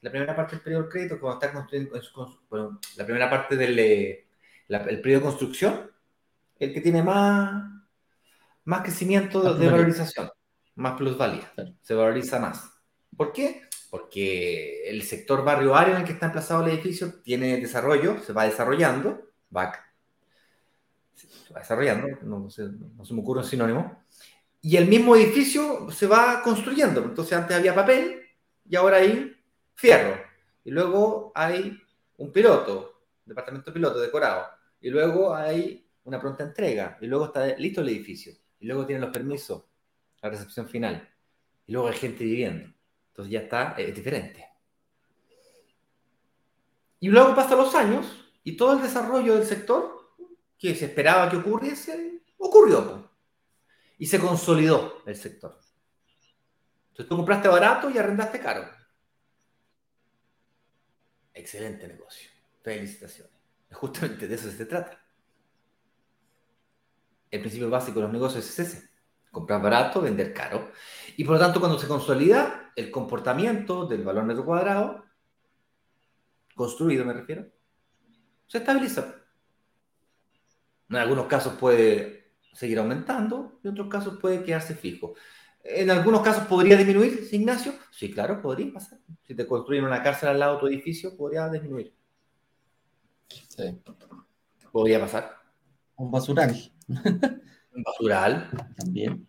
[0.02, 2.00] la primera parte del periodo de crédito, cuando está construyendo,
[2.50, 4.28] bueno, la primera parte del eh,
[4.70, 5.92] el periodo de construcción,
[6.58, 7.64] el que tiene más,
[8.66, 10.30] más crecimiento de, valorización,
[10.76, 12.72] más plusvalía, se valoriza más.
[13.18, 13.64] ¿Por qué?
[13.90, 18.34] Porque el sector barrio área en el que está emplazado el edificio tiene desarrollo, se
[18.34, 19.20] va desarrollando,
[19.56, 19.74] va
[21.56, 24.04] desarrollando, no, se, no se me ocurre un sinónimo,
[24.62, 27.02] y el mismo edificio se va construyendo.
[27.02, 28.22] Entonces antes había papel
[28.68, 29.36] y ahora hay
[29.76, 30.22] fierro.
[30.64, 31.82] Y luego hay
[32.18, 34.48] un piloto, departamento piloto decorado.
[34.82, 36.98] Y luego hay una pronta entrega.
[37.00, 38.34] Y luego está listo el edificio.
[38.60, 39.64] Y luego tienen los permisos,
[40.22, 41.10] la recepción final.
[41.66, 42.70] Y luego hay gente viviendo.
[43.10, 44.46] Entonces ya está, es diferente.
[47.00, 49.99] Y luego pasan los años y todo el desarrollo del sector
[50.60, 53.10] que se esperaba que ocurriese, ocurrió.
[53.98, 55.58] Y se consolidó el sector.
[56.90, 58.70] Entonces tú compraste barato y arrendaste caro.
[61.34, 62.30] Excelente negocio.
[62.62, 63.34] Felicitaciones.
[63.72, 65.02] Justamente de eso se trata.
[67.32, 68.90] El principio básico de los negocios es ese.
[69.32, 70.72] Comprar barato, vender caro.
[71.16, 75.06] Y por lo tanto, cuando se consolida el comportamiento del valor metro cuadrado,
[76.56, 77.48] construido me refiero,
[78.48, 79.19] se estabiliza.
[80.90, 85.14] En algunos casos puede seguir aumentando, en otros casos puede quedarse fijo.
[85.64, 87.74] En algunos casos podría disminuir, Ignacio.
[87.92, 89.00] Sí, claro, podría pasar.
[89.24, 91.94] Si te construyen una cárcel al lado de tu edificio, podría disminuir.
[93.28, 93.80] Sí.
[94.72, 95.36] Podría pasar.
[95.96, 96.56] Un basural.
[96.88, 98.50] Un basural.
[98.78, 99.28] También.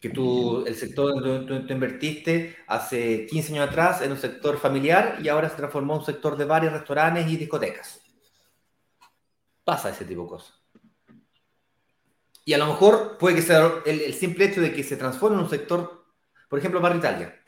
[0.00, 5.18] Que tú, el sector donde tú, invertiste hace 15 años atrás en un sector familiar
[5.20, 8.00] y ahora se transformó en un sector de varios restaurantes y discotecas.
[9.68, 10.54] Pasa ese tipo de cosas.
[12.46, 15.42] Y a lo mejor puede que sea el, simple hecho de que se transforme en
[15.42, 16.06] un sector,
[16.48, 17.38] por ejemplo, Barrio Italia,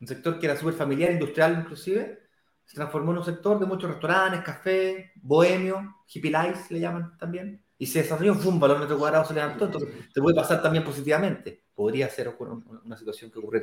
[0.00, 2.22] un sector que era súper familiar, industrial inclusive,
[2.64, 7.62] se transformó en un sector de muchos restaurantes, cafés, bohemio, hippie life le llaman también,
[7.76, 11.64] y se desarrolló, un valor metro cuadrado se levantó, entonces te puede pasar también positivamente.
[11.74, 13.62] podría ser una situación que ocurre.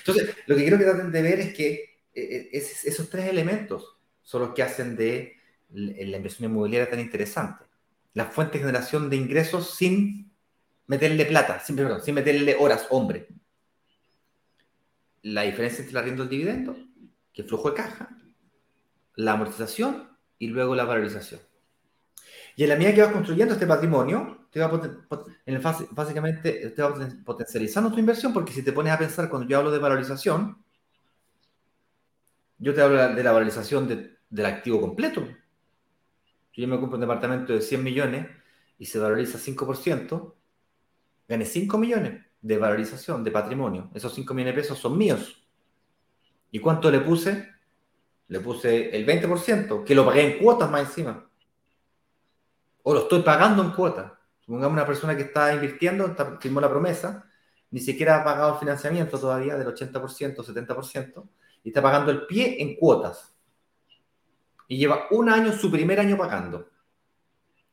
[0.00, 1.72] Entonces, lo que quiero que traten de ver es que
[2.12, 5.37] eh, eh, esos tres elementos son los que hacen de
[5.70, 7.64] la inversión inmobiliaria tan interesante.
[8.14, 10.32] La fuente de generación de ingresos sin
[10.86, 13.28] meterle plata, sin, sin meterle horas, hombre.
[15.22, 16.76] La diferencia entre el arriendo y el dividendo,
[17.32, 18.16] que flujo de caja,
[19.14, 21.40] la amortización y luego la valorización.
[22.56, 24.70] Y en la medida que vas construyendo este patrimonio, te va
[25.46, 29.58] en básicamente te va potencializando tu inversión, porque si te pones a pensar, cuando yo
[29.58, 30.64] hablo de valorización,
[32.58, 33.86] yo te hablo de la valorización
[34.28, 35.26] del activo completo.
[36.58, 38.26] Si yo me compro un departamento de 100 millones
[38.80, 40.34] y se valoriza 5%,
[41.28, 43.92] gané 5 millones de valorización de patrimonio.
[43.94, 45.46] Esos 5 millones de pesos son míos.
[46.50, 47.48] ¿Y cuánto le puse?
[48.26, 51.30] Le puse el 20%, que lo pagué en cuotas más encima
[52.82, 54.18] o lo estoy pagando en cuota.
[54.40, 57.24] Supongamos una persona que está invirtiendo, firmó la promesa,
[57.70, 61.28] ni siquiera ha pagado el financiamiento todavía del 80%, 70%,
[61.62, 63.37] y está pagando el pie en cuotas.
[64.68, 66.68] Y lleva un año, su primer año pagando.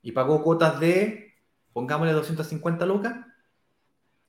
[0.02, 1.36] Y pagó cuotas de,
[1.74, 3.16] pongámosle 250 lucas.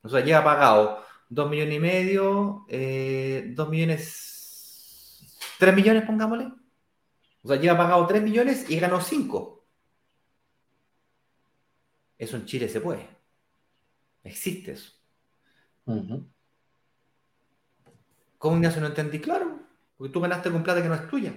[0.01, 6.51] O sea, lleva pagado 2 millones y medio, 2 eh, millones, 3 millones, pongámosle.
[7.41, 9.65] O sea, lleva pagado 3 millones y ganó 5.
[12.17, 13.07] Eso en Chile se puede.
[14.23, 14.91] Existe eso.
[18.37, 19.19] ¿Cómo Ignacio no entendí?
[19.19, 19.59] Claro,
[19.97, 21.33] porque tú ganaste con plata que no es tuya.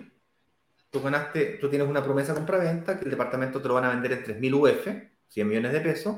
[0.90, 4.12] Tú ganaste, tú tienes una promesa compra-venta que el departamento te lo van a vender
[4.12, 4.88] en 3.000 UF,
[5.28, 6.16] 100 millones de pesos.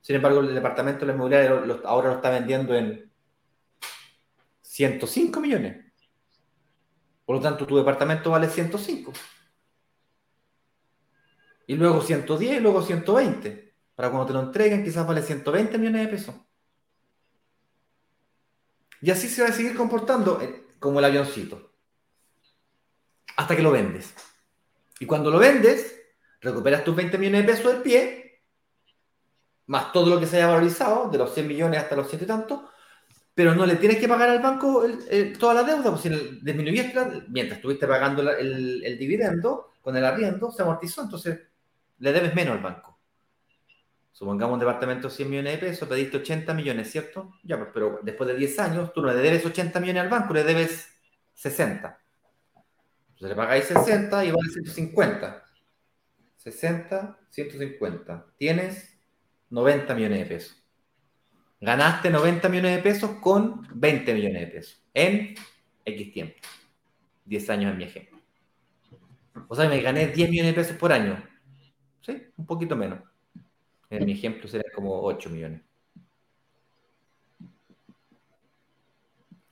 [0.00, 1.50] Sin embargo, el departamento de la inmobiliaria
[1.84, 3.10] ahora lo está vendiendo en
[4.62, 5.84] 105 millones.
[7.24, 9.12] Por lo tanto, tu departamento vale 105.
[11.66, 13.74] Y luego 110 y luego 120.
[13.94, 16.34] Para cuando te lo entreguen, quizás vale 120 millones de pesos.
[19.00, 21.73] Y así se va a seguir comportando eh, como el avioncito.
[23.36, 24.14] Hasta que lo vendes.
[25.00, 26.00] Y cuando lo vendes,
[26.40, 28.42] recuperas tus 20 millones de pesos del pie,
[29.66, 32.26] más todo lo que se haya valorizado, de los 100 millones hasta los 100 y
[32.26, 32.70] tanto,
[33.34, 34.84] pero no le tienes que pagar al banco
[35.38, 40.52] toda la deuda, porque si disminuyiste, mientras estuviste pagando el, el dividendo con el arriendo,
[40.52, 41.40] se amortizó, entonces
[41.98, 42.94] le debes menos al banco.
[44.12, 47.32] Supongamos un departamento de 100 millones de pesos, pediste 80 millones, ¿cierto?
[47.42, 50.32] Ya, pues, pero después de 10 años, tú no le debes 80 millones al banco,
[50.32, 50.88] le debes
[51.34, 51.98] 60.
[53.24, 55.44] Entonces le pagáis 60 y vale 150.
[56.36, 58.26] 60, 150.
[58.36, 58.98] Tienes
[59.48, 60.62] 90 millones de pesos.
[61.58, 65.34] Ganaste 90 millones de pesos con 20 millones de pesos en
[65.86, 66.34] X tiempo.
[67.24, 68.18] 10 años en mi ejemplo.
[69.48, 71.16] O sea, me gané 10 millones de pesos por año.
[72.02, 72.26] ¿Sí?
[72.36, 72.98] Un poquito menos.
[73.88, 75.62] En mi ejemplo sería como 8 millones.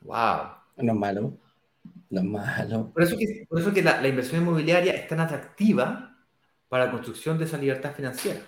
[0.03, 0.57] Wow.
[0.77, 1.42] No es malo.
[2.13, 2.87] Es.
[2.93, 6.17] Por eso que, que la, inversión inmobiliaria es tan atractiva
[6.69, 8.41] para la construcción de esa libertad financiera.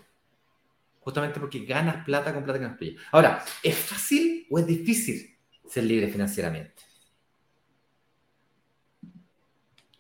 [1.01, 2.93] Justamente porque ganas plata con plata que no es tuya.
[3.13, 6.83] Ahora, ¿es fácil o es difícil ser libre financieramente?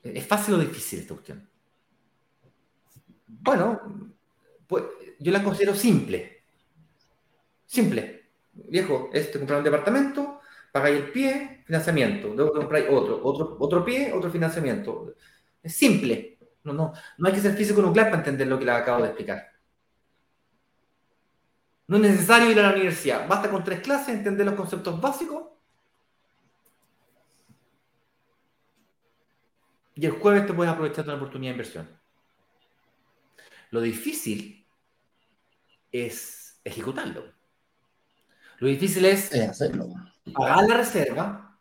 [0.02, 1.48] ¿Es fácil o difícil esta cuestión?
[3.26, 4.14] Bueno,
[4.66, 4.84] pues
[5.18, 6.42] yo la considero simple.
[7.66, 8.24] Simple.
[8.52, 10.40] Viejo, este comprar un departamento,
[10.74, 12.34] pagáis el pie, financiamiento.
[12.34, 15.14] Luego compráis otro, otro, otro pie, otro financiamiento.
[15.62, 16.36] Es simple.
[16.64, 19.10] No, no, no hay que ser físico nuclear para entender lo que le acabo de
[19.10, 19.52] explicar.
[21.86, 23.28] No es necesario ir a la universidad.
[23.28, 25.44] Basta con tres clases, entender los conceptos básicos.
[29.94, 32.00] Y el jueves te puedes aprovechar de una oportunidad de inversión.
[33.70, 34.66] Lo difícil
[35.92, 37.32] es ejecutarlo.
[38.58, 39.30] Lo difícil es
[40.32, 41.58] pagar la reserva,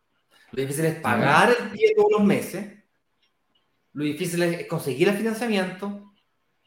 [0.51, 2.83] lo difícil es pagar el pie todos los meses,
[3.93, 6.13] lo difícil es conseguir el financiamiento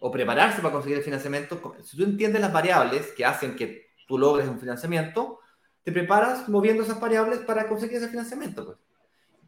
[0.00, 1.76] o prepararse para conseguir el financiamiento.
[1.82, 5.40] Si tú entiendes las variables que hacen que tú logres un financiamiento,
[5.82, 8.64] te preparas moviendo esas variables para conseguir ese financiamiento.
[8.64, 8.78] Pues.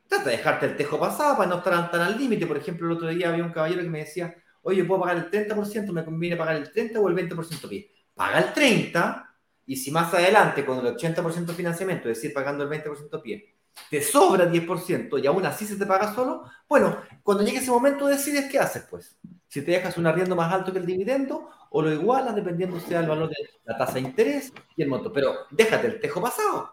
[0.08, 2.46] Trata de dejarte el tejo pasado para no estar tan al límite.
[2.46, 5.30] Por ejemplo, el otro día había un caballero que me decía, oye, ¿puedo pagar el
[5.30, 5.92] 30%?
[5.92, 7.92] ¿Me conviene pagar el 30% o el 20% pie?
[8.18, 9.27] paga el 30%
[9.68, 13.54] y si más adelante con el 80% de financiamiento, es decir, pagando el 20% pie,
[13.90, 18.06] te sobra 10% y aún así se te paga solo, bueno, cuando llegue ese momento
[18.06, 19.18] decides qué haces, pues.
[19.46, 23.00] Si te dejas un arriendo más alto que el dividendo o lo igualas dependiendo sea
[23.00, 25.12] el valor de la tasa de interés y el monto.
[25.12, 26.72] Pero déjate el tejo pasado.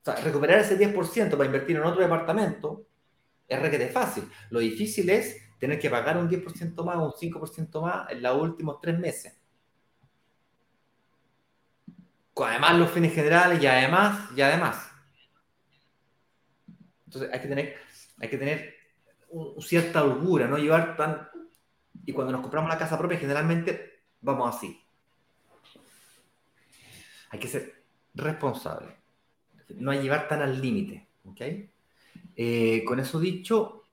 [0.00, 2.86] O sea, recuperar ese 10% para invertir en otro departamento
[3.48, 4.30] es requete fácil.
[4.50, 8.40] Lo difícil es tener que pagar un 10% más o un 5% más en los
[8.40, 9.39] últimos tres meses.
[12.44, 14.90] Además los fines generales y además, y además.
[17.06, 17.76] Entonces hay que tener,
[18.18, 18.74] hay que tener
[19.60, 21.28] cierta holgura, no llevar tan...
[22.06, 24.80] Y cuando nos compramos la casa propia, generalmente vamos así.
[27.30, 27.82] Hay que ser
[28.14, 28.96] responsable.
[29.76, 31.08] No hay llevar tan al límite.
[32.36, 33.84] Eh, con eso dicho,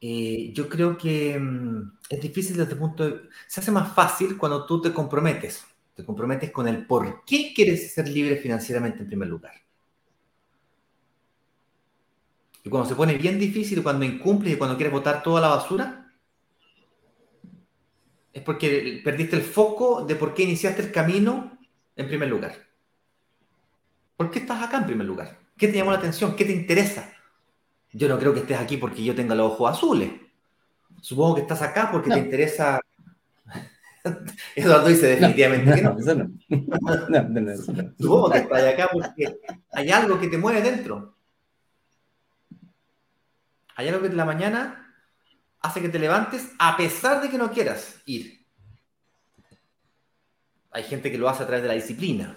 [0.00, 3.28] eh, yo creo que mm, es difícil desde el punto de...
[3.46, 5.64] Se hace más fácil cuando tú te comprometes.
[5.98, 9.54] Te comprometes con el por qué quieres ser libre financieramente en primer lugar.
[12.62, 16.14] Y cuando se pone bien difícil, cuando incumples y cuando quieres botar toda la basura,
[18.32, 21.58] es porque perdiste el foco de por qué iniciaste el camino
[21.96, 22.54] en primer lugar.
[24.16, 25.36] ¿Por qué estás acá en primer lugar?
[25.56, 26.36] ¿Qué te llamó la atención?
[26.36, 27.12] ¿Qué te interesa?
[27.92, 30.12] Yo no creo que estés aquí porque yo tenga los ojos azules.
[31.00, 32.80] Supongo que estás acá porque te interesa
[34.56, 35.96] Eduardo dice definitivamente que no.
[37.98, 39.38] Supongo que estás acá porque
[39.72, 41.16] hay algo que te mueve dentro.
[43.76, 44.94] Hay algo que en la mañana
[45.60, 48.44] hace que te levantes a pesar de que no quieras ir.
[50.70, 52.36] Hay gente que lo hace a través de la disciplina,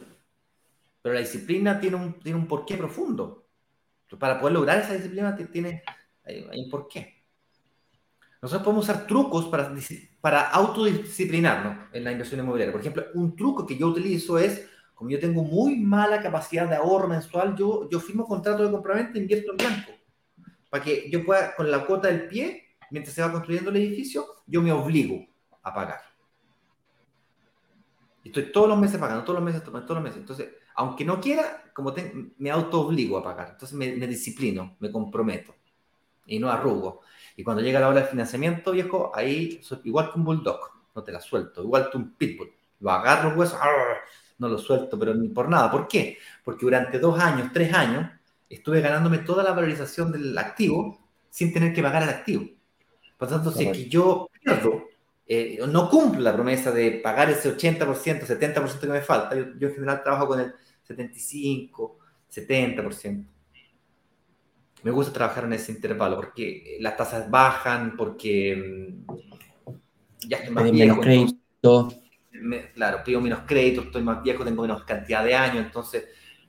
[1.01, 3.47] pero la disciplina tiene un, tiene un porqué profundo.
[4.19, 5.83] Para poder lograr esa disciplina tiene,
[6.25, 7.20] hay un porqué.
[8.41, 9.71] Nosotros podemos usar trucos para,
[10.19, 12.71] para autodisciplinarnos en la inversión inmobiliaria.
[12.71, 16.75] Por ejemplo, un truco que yo utilizo es, como yo tengo muy mala capacidad de
[16.75, 19.91] ahorro mensual, yo, yo firmo contrato de compraventa e invierto en blanco.
[20.71, 24.25] Para que yo pueda, con la cuota del pie, mientras se va construyendo el edificio,
[24.47, 25.23] yo me obligo
[25.61, 26.01] a pagar.
[28.23, 30.19] Estoy todos los meses pagando, todos los meses, todos los meses.
[30.19, 31.93] Entonces, aunque no quiera, como
[32.37, 33.49] me auto obligo a pagar.
[33.51, 35.53] Entonces me, me disciplino, me comprometo
[36.25, 37.01] y no arrugo.
[37.41, 40.59] Y cuando llega la hora del financiamiento, viejo, ahí soy igual que un bulldog,
[40.93, 42.51] no te la suelto, igual que un pitbull.
[42.81, 43.57] Lo agarro el hueso,
[44.37, 45.71] no lo suelto, pero ni por nada.
[45.71, 46.19] ¿Por qué?
[46.43, 48.11] Porque durante dos años, tres años,
[48.47, 50.99] estuve ganándome toda la valorización del activo
[51.31, 52.45] sin tener que pagar el activo.
[53.17, 54.83] Por lo tanto, si es que yo pierdo,
[55.25, 59.67] eh, no cumplo la promesa de pagar ese 80%, 70% que me falta, yo, yo
[59.69, 61.97] en general trabajo con el 75,
[62.31, 63.30] 70%
[64.83, 70.71] me gusta trabajar en ese intervalo porque las tasas bajan, porque mm, ya estoy más
[70.71, 71.01] viejo.
[71.01, 71.89] Menos crédito.
[72.73, 76.05] claro, pido menos crédito, estoy más viejo, tengo menos cantidad de años, entonces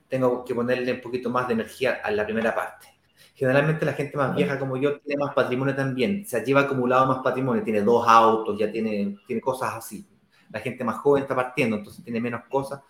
[0.07, 2.87] tengo que ponerle un poquito más de energía a la primera parte.
[3.35, 7.19] Generalmente la gente más vieja como yo tiene más patrimonio también, se lleva acumulado más
[7.23, 10.07] patrimonio, tiene dos autos, ya tiene, tiene cosas así.
[10.51, 12.81] La gente más joven está partiendo, entonces tiene menos cosas,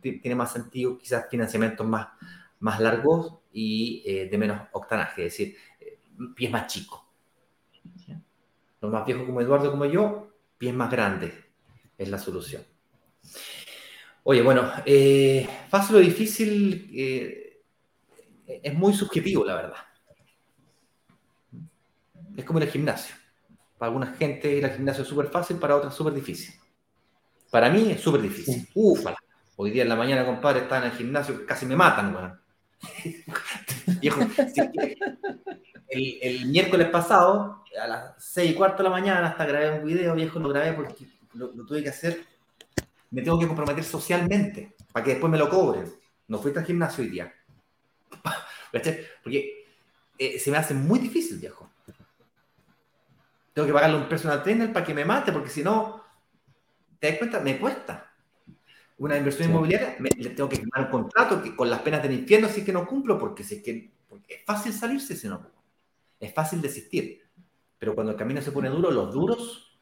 [0.00, 2.08] tiene más sentido, quizás financiamientos más,
[2.60, 5.98] más largos y eh, de menos octanaje, es decir, eh,
[6.34, 7.00] pies más chicos.
[8.80, 11.32] Los más viejos como Eduardo, como yo, pies más grandes
[11.96, 12.62] es la solución.
[14.24, 17.56] Oye, bueno, eh, fácil o difícil
[18.46, 19.78] es muy subjetivo, la verdad.
[22.36, 23.14] Es como el gimnasio.
[23.78, 26.54] Para alguna gente ir al gimnasio es súper fácil, para otras súper difícil.
[27.50, 28.68] Para mí es súper difícil.
[28.74, 29.16] Ufala.
[29.56, 32.38] Hoy día en la mañana, compadre, están en el gimnasio, casi me matan,
[34.14, 34.30] bueno.
[35.88, 40.14] el, miércoles pasado, a las 6 y cuarto de la mañana, hasta grabé un video,
[40.14, 42.24] viejo, lo grabé porque lo, tuve que hacer.
[43.10, 45.90] Me tengo que comprometer socialmente para que después me lo cobren.
[46.28, 47.32] No fui al gimnasio hoy día.
[48.72, 49.64] Porque
[50.18, 51.70] eh, se me hace muy difícil, viejo.
[53.54, 56.04] Tengo que pagarle un personal trainer para que me mate, porque si no,
[56.98, 57.40] ¿te das cuenta?
[57.40, 58.05] Me cuesta
[58.98, 62.48] una inversión inmobiliaria, le tengo que firmar un contrato que, con las penas del infierno
[62.48, 63.90] si es que no cumplo, porque, si es, que,
[64.28, 65.50] es fácil salirse si no
[66.18, 67.22] Es fácil desistir.
[67.78, 69.78] Pero cuando el camino se pone duro, los duros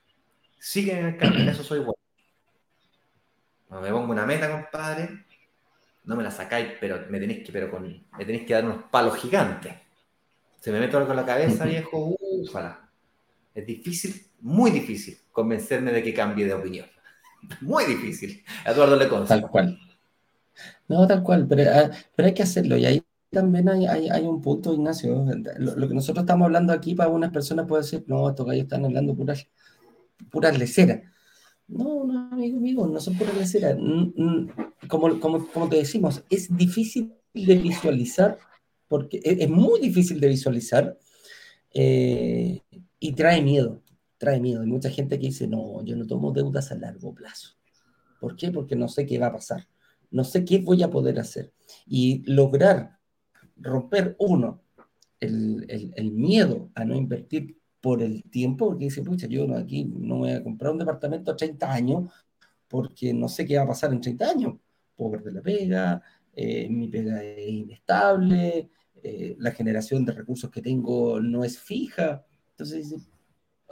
[0.59, 1.51] siguen en el camino.
[1.51, 1.95] Eso soy bueno.
[3.69, 5.27] Cuando me pongo una meta, compadre,
[6.05, 7.85] no me la sacáis, pero me tenéis que, pero con,
[8.19, 9.75] me tenéis que dar unos palos gigantes.
[10.59, 12.91] Se me meto algo en la cabeza, viejo, ufala.
[13.55, 16.87] Es difícil, muy difícil, convencerme de que cambie de opinión.
[17.61, 18.43] Muy difícil.
[18.67, 19.41] Eduardo le consta.
[19.41, 19.79] Tal cual.
[20.89, 22.77] No, tal cual, pero, ah, pero hay que hacerlo.
[22.77, 25.27] Y ahí también hay, hay, un punto, Ignacio.
[25.59, 28.85] Lo, que nosotros estamos hablando aquí para algunas personas puede ser, no, estos gallos están
[28.85, 29.47] hablando puras,
[30.31, 31.01] puras leceras.
[31.67, 33.77] No, no, amigo, amigo, no son puras leceras.
[34.89, 38.39] Como, como, como te decimos, es difícil de visualizar,
[38.89, 40.99] porque es, muy difícil de visualizar
[41.73, 42.61] eh,
[43.01, 43.81] y trae miedo
[44.19, 44.63] trae miedo.
[44.63, 47.57] Hay mucha gente que dice, no, yo no tomo deudas a largo plazo.
[48.21, 48.51] ¿Por qué?
[48.51, 49.67] Porque no sé qué va a pasar.
[50.11, 51.53] No sé qué voy a poder hacer.
[51.87, 52.99] Y lograr
[53.57, 54.63] romper, uno,
[55.21, 60.31] el, miedo a no invertir por el tiempo, porque dice, pucha, yo aquí no voy
[60.33, 62.11] a comprar un departamento a 30 años
[62.69, 64.55] porque no sé qué va a pasar en 30 años.
[64.97, 66.03] puedo perder la pega,
[66.35, 68.71] eh, mi pega es inestable,
[69.03, 72.25] eh, la generación de recursos que tengo no es fija.
[72.51, 72.95] Entonces,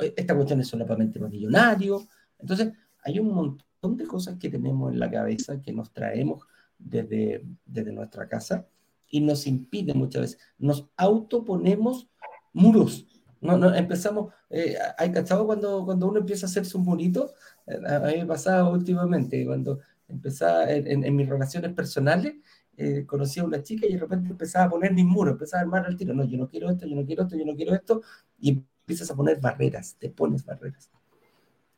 [0.03, 2.07] esta cuestión es solamente para millonarios.
[2.39, 2.73] Entonces,
[3.03, 6.45] hay un montón de cosas que tenemos en la cabeza que nos traemos
[6.79, 8.67] desde, desde nuestra casa
[9.09, 10.39] y nos impide muchas veces.
[10.59, 12.09] Nos autoponemos
[12.53, 13.07] muros.
[13.41, 17.35] No, no, empezamos, eh, ¿hay cachado cuando, cuando uno empieza a hacerse un murito?
[17.67, 22.35] Eh, a mí me pasaba últimamente, cuando empezaba en, en, mis relaciones personales,
[22.77, 25.65] eh, conocí a una chica y de repente empezaba a poner mis muros, empezaba a
[25.65, 27.75] armar al tiro, no, yo no quiero esto, yo no quiero esto, yo no quiero
[27.75, 28.03] esto,
[28.39, 30.91] y empiezas a poner barreras, te pones barreras.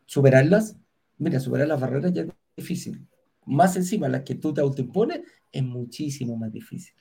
[0.07, 0.77] Superarlas,
[1.19, 3.07] mira, superar las barreras ya es difícil.
[3.47, 6.95] Más encima, las que tú te autoimpones, es muchísimo más difícil.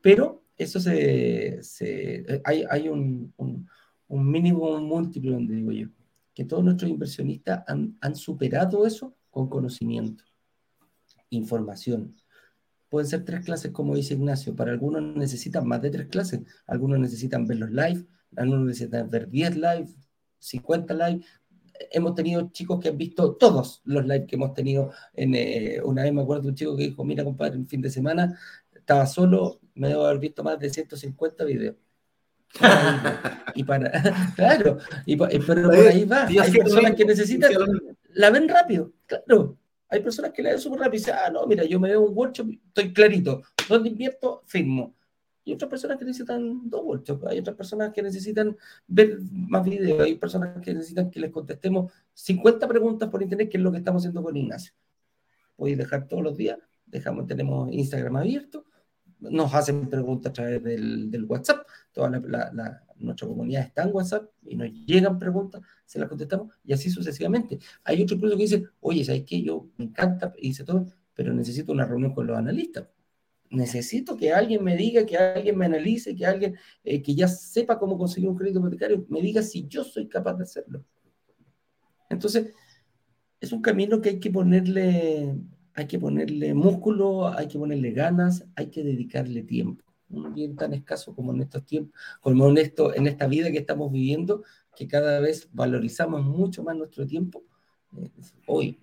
[0.00, 3.68] Pero eso se, se hay, hay un, un,
[4.08, 5.88] un, mínimo múltiplo donde digo yo,
[6.34, 10.24] que todos nuestros inversionistas han, han superado eso con conocimiento,
[11.30, 12.14] información,
[12.92, 14.54] pueden ser tres clases, como dice Ignacio.
[14.54, 16.42] Para algunos necesitan más de tres clases.
[16.66, 18.04] Algunos necesitan ver los live,
[18.36, 19.88] algunos necesitan ver 10 live,
[20.38, 21.24] 50 live.
[21.90, 24.90] Hemos tenido chicos que han visto todos los live que hemos tenido.
[25.14, 27.80] En, eh, una vez me acuerdo de un chico que dijo, mira, compadre, el fin
[27.80, 28.38] de semana
[28.74, 31.76] estaba solo, me debo haber visto más de 150 videos.
[33.54, 33.90] y para,
[34.36, 36.26] claro, y, pero por ahí va.
[36.26, 37.52] Hay personas que necesitan,
[38.14, 39.58] la ven rápido, claro.
[39.88, 42.00] Hay personas que la ven súper rápido y dicen, ah, no, mira, yo me veo
[42.00, 43.42] un workshop, estoy clarito.
[43.68, 44.42] ¿Dónde invierto?
[44.46, 44.94] Firmo.
[45.44, 47.26] Y otras personas que necesitan dos workshops.
[47.26, 50.00] Hay otras personas que necesitan ver más videos.
[50.00, 53.78] Hay personas que necesitan que les contestemos 50 preguntas por internet, que es lo que
[53.78, 54.72] estamos haciendo con Ignacio.
[55.56, 56.58] Podéis dejar todos los días.
[56.86, 58.66] Dejamos, tenemos Instagram abierto
[59.30, 64.56] nos hacen preguntas a través del, WhatsApp, toda la, nuestra comunidad está en WhatsApp y
[64.56, 67.58] nos llegan preguntas, se las contestamos y así sucesivamente.
[67.84, 69.42] Hay otro incluso que dice, oye, ¿sabes qué?
[69.42, 72.86] Yo me encanta, y dice todo, pero necesito una reunión con los analistas.
[73.52, 77.78] Necesito que alguien me diga, que alguien me analice, que alguien eh, que ya sepa
[77.78, 80.84] cómo conseguir un crédito hipotecario, me diga si yo soy capaz de hacerlo.
[82.08, 82.52] Entonces,
[83.40, 85.36] es un camino que hay que ponerle
[85.74, 89.84] hay que ponerle músculo, hay que ponerle ganas, hay que dedicarle tiempo.
[90.10, 93.58] Un bien tan escaso como en estos tiempos, como en, esto, en esta vida que
[93.58, 94.44] estamos viviendo,
[94.76, 97.44] que cada vez valorizamos mucho más nuestro tiempo.
[97.96, 98.10] Eh,
[98.46, 98.78] hoy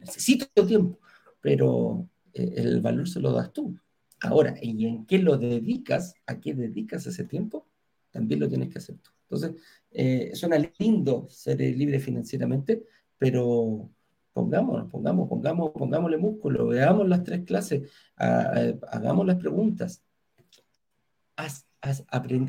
[0.00, 0.98] necesito tiempo,
[1.40, 3.78] pero eh, el valor se lo das tú.
[4.22, 6.14] Ahora, ¿y en qué lo dedicas?
[6.26, 7.66] ¿A qué dedicas ese tiempo?
[8.10, 9.10] También lo tienes que hacer tú.
[9.28, 12.84] Entonces, eh, suena lindo ser libre financieramente,
[13.18, 13.90] pero
[14.32, 20.02] pongámonos, pongamos, pongamos, pongámosle músculo, veamos las tres clases, hagamos las preguntas.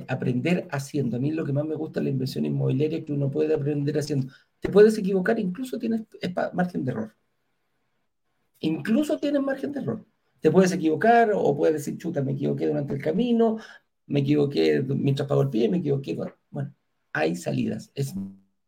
[0.07, 1.17] aprender haciendo.
[1.17, 3.97] A mí lo que más me gusta es la inversión inmobiliaria que uno puede aprender
[3.97, 4.27] haciendo.
[4.59, 6.01] Te puedes equivocar, incluso tienes
[6.53, 7.15] margen de error.
[8.59, 10.05] Incluso tienes margen de error.
[10.39, 13.57] Te puedes equivocar o puedes decir, chuta, me equivoqué durante el camino,
[14.05, 16.17] me equivoqué mientras pago el pie, me equivoqué.
[16.49, 16.73] Bueno,
[17.13, 17.91] hay salidas.
[17.95, 18.13] Es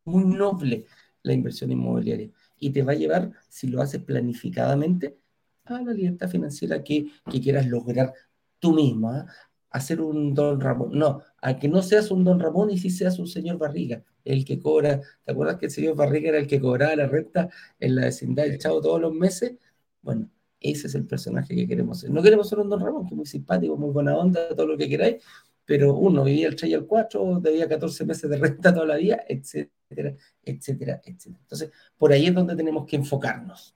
[0.04, 0.86] muy noble
[1.22, 5.18] la inversión inmobiliaria y te va a llevar, si lo haces planificadamente,
[5.64, 8.12] a la libertad financiera que, quieras lograr
[8.58, 9.10] tú mismo.
[9.10, 9.26] ¿ah?
[9.70, 10.90] Hacer un don Ramón.
[10.92, 14.44] No, a que no seas un don Ramón y si seas un señor Barriga, el
[14.44, 15.00] que cobra.
[15.24, 17.48] ¿Te acuerdas que el señor Barriga era el que cobraba la renta
[17.78, 19.56] en la vecindad del Chavo todos los meses?
[20.02, 20.28] Bueno,
[20.60, 22.10] ese es el personaje que queremos ser.
[22.10, 24.76] No queremos ser un don Ramón, que es muy simpático, muy buena onda, todo lo
[24.76, 25.22] que queráis,
[25.64, 28.96] pero uno vivía el 3 y el 4, debía 14 meses de renta toda la
[28.96, 31.38] vida, etcétera, etcétera, etcétera.
[31.42, 33.74] Entonces, por ahí es donde tenemos que enfocarnos.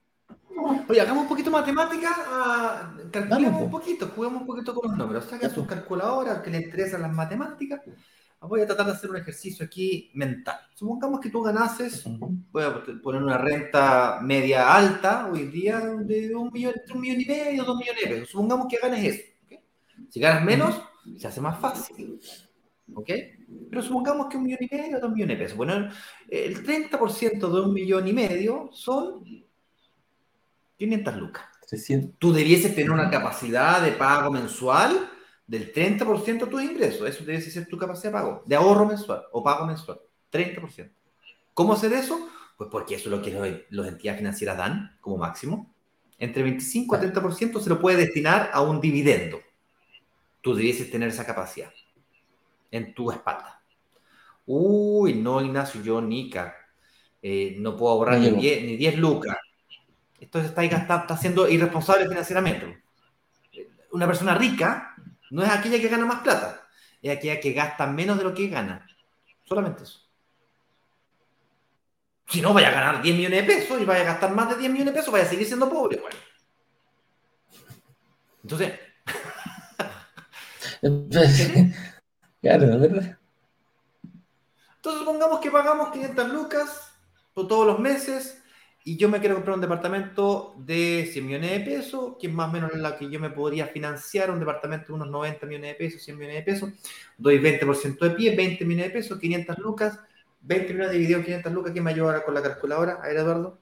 [0.87, 4.97] Oye, hagamos un poquito de matemática, uh, calculemos un poquito, juguemos un poquito con los
[4.97, 5.25] números.
[5.25, 7.81] Saca sus calculadoras, que le interesan las matemáticas.
[8.47, 10.57] Voy a tratar de hacer un ejercicio aquí mental.
[10.73, 12.03] Supongamos que tú ganases,
[12.51, 17.25] voy a poner una renta media alta hoy día de un millón, un millón y
[17.25, 18.29] medio, dos millones de pesos.
[18.29, 19.61] Supongamos que ganes eso.
[20.09, 20.81] Si ganas menos,
[21.17, 22.19] se hace más fácil.
[22.93, 23.09] ¿Ok?
[23.69, 25.57] Pero supongamos que un millón y medio, dos millones de pesos.
[25.57, 25.89] Bueno,
[26.29, 29.23] el 30% de un millón y medio son
[30.77, 31.45] 500 lucas.
[32.19, 35.09] Tú debieses tener una capacidad de pago mensual
[35.47, 37.07] del 30% de tus ingresos.
[37.07, 39.99] Eso debe ser tu capacidad de pago, de ahorro mensual o pago mensual.
[40.31, 40.91] 30%.
[41.53, 42.29] ¿Cómo hacer eso?
[42.57, 45.73] Pues porque eso es lo que las entidades financieras dan como máximo.
[46.17, 49.39] Entre 25 y 30% se lo puede destinar a un dividendo
[50.45, 51.73] tú debieses tener esa capacidad
[52.69, 53.63] en tu espalda.
[54.45, 56.55] Uy, no, Ignacio, yo, Nica,
[57.19, 59.35] eh, no puedo ahorrar ni 10, ni 10 lucas.
[60.19, 62.83] Esto está, gastando, está siendo irresponsable financieramente.
[63.91, 64.93] Una persona rica
[65.31, 66.67] no es aquella que gana más plata,
[67.01, 68.87] es aquella que gasta menos de lo que gana.
[69.43, 69.99] Solamente eso.
[72.27, 74.57] Si no, vaya a ganar 10 millones de pesos y vaya a gastar más de
[74.57, 75.99] 10 millones de pesos, vaya a seguir siendo pobre.
[75.99, 76.17] Bueno.
[78.43, 78.79] Entonces.
[82.41, 83.17] claro, ¿verdad?
[84.75, 86.93] Entonces, supongamos que pagamos 500 lucas
[87.33, 88.41] por todos los meses
[88.87, 92.49] y yo me quiero comprar un departamento de 100 millones de pesos, que es más
[92.49, 95.75] o menos la que yo me podría financiar, un departamento de unos 90 millones de
[95.75, 96.69] pesos, 100 millones de pesos,
[97.17, 99.99] doy 20% de pie, 20 millones de pesos, 500 lucas,
[100.41, 102.99] 20 millones dividido en 500 lucas, ¿quién me ayuda ahora con la calculadora?
[103.01, 103.57] A ver, Eduardo.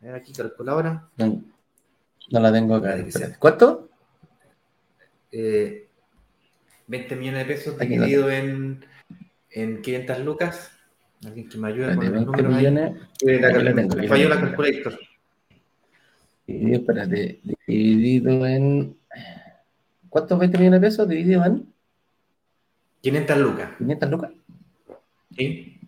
[0.00, 1.08] A ver, aquí calculadora.
[1.16, 1.42] No,
[2.30, 3.04] no la tengo acá.
[3.40, 3.88] ¿Cuánto?
[5.32, 5.88] Eh,
[6.86, 8.84] 20 millones de pesos dividido en,
[9.50, 10.70] en 500 lucas.
[11.24, 12.92] Alguien que me ayude con los números millones,
[13.26, 13.40] ahí.
[13.40, 14.98] La, la, tengo, falló la calculator.
[16.46, 18.96] Dividido, espérate, dividido en...
[20.08, 21.72] ¿Cuántos 20 millones de pesos dividido en?
[23.02, 23.70] 500 lucas.
[23.78, 24.30] 500 lucas.
[25.36, 25.80] Sí.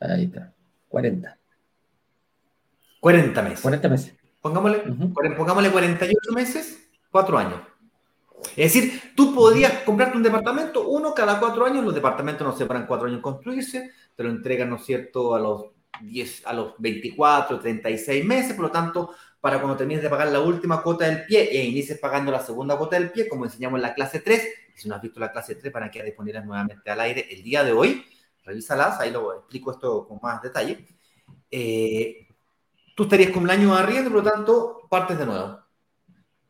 [0.00, 0.52] Ahí está.
[0.88, 1.38] 40.
[3.00, 3.60] 40 meses.
[3.60, 4.14] 40 meses.
[4.40, 5.36] Pongámosle, uh -huh.
[5.36, 7.60] pongámosle 48 meses, 4 años.
[8.56, 12.66] Es decir, tú podrías comprarte un departamento, uno cada cuatro años, los departamentos no se
[12.66, 15.66] paran cuatro años en construirse, te lo entregan, ¿no es cierto?, a los,
[16.00, 19.10] 10, a los 24, 36 meses, por lo tanto,
[19.40, 22.76] para cuando termines de pagar la última cuota del pie e inicies pagando la segunda
[22.76, 25.54] cuota del pie, como enseñamos en la clase 3, si no has visto la clase
[25.54, 28.04] 3 para que disponibles nuevamente al aire el día de hoy,
[28.44, 30.86] revísalas, ahí lo explico esto con más detalle.
[31.50, 32.28] Eh,
[32.94, 35.60] tú estarías con un año arriendo, por lo tanto, partes de nuevo.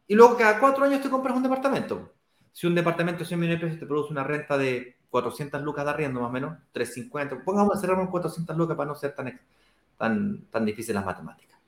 [0.09, 2.15] Y luego cada cuatro años te compras un departamento.
[2.53, 5.85] Si un departamento de 100 millones de pesos te produce una renta de 400 lucas
[5.85, 9.39] de arriendo, más o menos, 350, pongamos a cerrar 400 lucas para no ser tan,
[9.97, 11.59] tan, tan difíciles las matemáticas.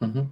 [0.00, 0.30] Uh -huh.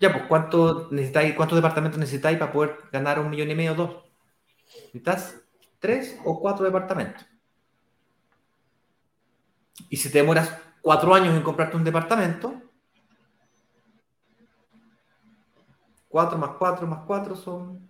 [0.00, 3.74] Ya, pues, ¿cuánto necesitáis, ¿cuántos departamentos necesitáis para poder ganar un millón y medio o
[3.76, 4.04] dos?
[4.92, 5.40] ¿Necesitas
[5.78, 7.24] tres o cuatro departamentos?
[9.88, 12.60] Y si te demoras cuatro años en comprarte un departamento,
[16.12, 17.88] 4 más 4 más 4 son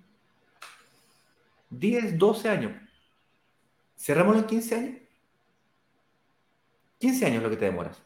[1.70, 2.72] 10, 12 años.
[3.96, 4.96] Cerramos en 15 años.
[6.98, 8.00] 15 años es lo que te demoras.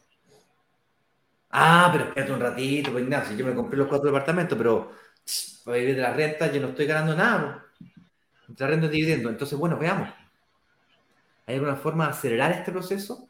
[1.51, 4.91] Ah, pero espérate un ratito, pues Ignacio, yo me compré los cuatro departamentos, pero
[5.63, 7.67] para vivir de la renta yo no estoy ganando nada.
[8.57, 9.29] La renta es dividendo.
[9.29, 10.09] Entonces, bueno, veamos.
[11.45, 13.29] ¿Hay alguna forma de acelerar este proceso?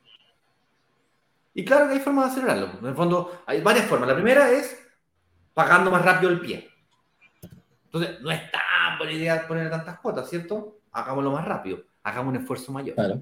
[1.53, 2.79] Y claro que hay formas de acelerarlo.
[2.79, 4.07] En el fondo, hay varias formas.
[4.07, 4.87] La primera es
[5.53, 6.76] pagando más rápido el pie.
[7.87, 10.79] Entonces, no es tan buena idea poner tantas cuotas, ¿cierto?
[10.91, 12.95] Hagámoslo más rápido, hagamos un esfuerzo mayor.
[12.95, 13.21] Claro.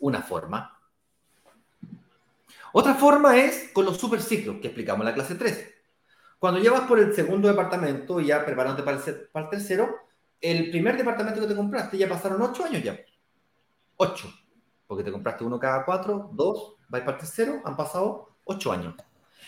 [0.00, 0.78] Una forma.
[2.72, 5.74] Otra forma es con los superciclos que explicamos en la clase 3.
[6.38, 9.96] Cuando llevas por el segundo departamento y ya preparándote para el, para el tercero,
[10.40, 12.98] el primer departamento que te compraste ya pasaron 8 años ya.
[13.96, 14.28] 8.
[14.86, 18.94] Porque te compraste uno cada 4, 2, vais para el tercero, han pasado 8 años.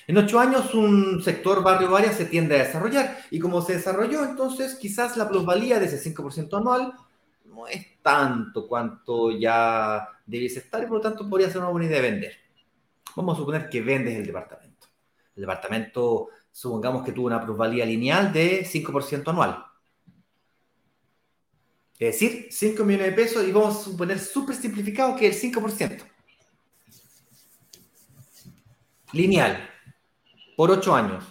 [0.08, 4.24] En ocho años un sector barrio área se tiende a desarrollar y como se desarrolló,
[4.24, 6.94] entonces quizás la plusvalía de ese 5% anual
[7.44, 11.88] no es tanto cuanto ya debiese estar y por lo tanto podría ser una buena
[11.88, 12.32] idea de vender.
[13.16, 14.86] Vamos a suponer que vendes el departamento.
[15.36, 19.62] El departamento, supongamos que tuvo una plusvalía lineal de 5% anual.
[21.98, 26.02] Es decir, 5 millones de pesos y vamos a suponer súper simplificado que el 5%.
[29.12, 29.68] Lineal
[30.58, 31.24] por 8 años.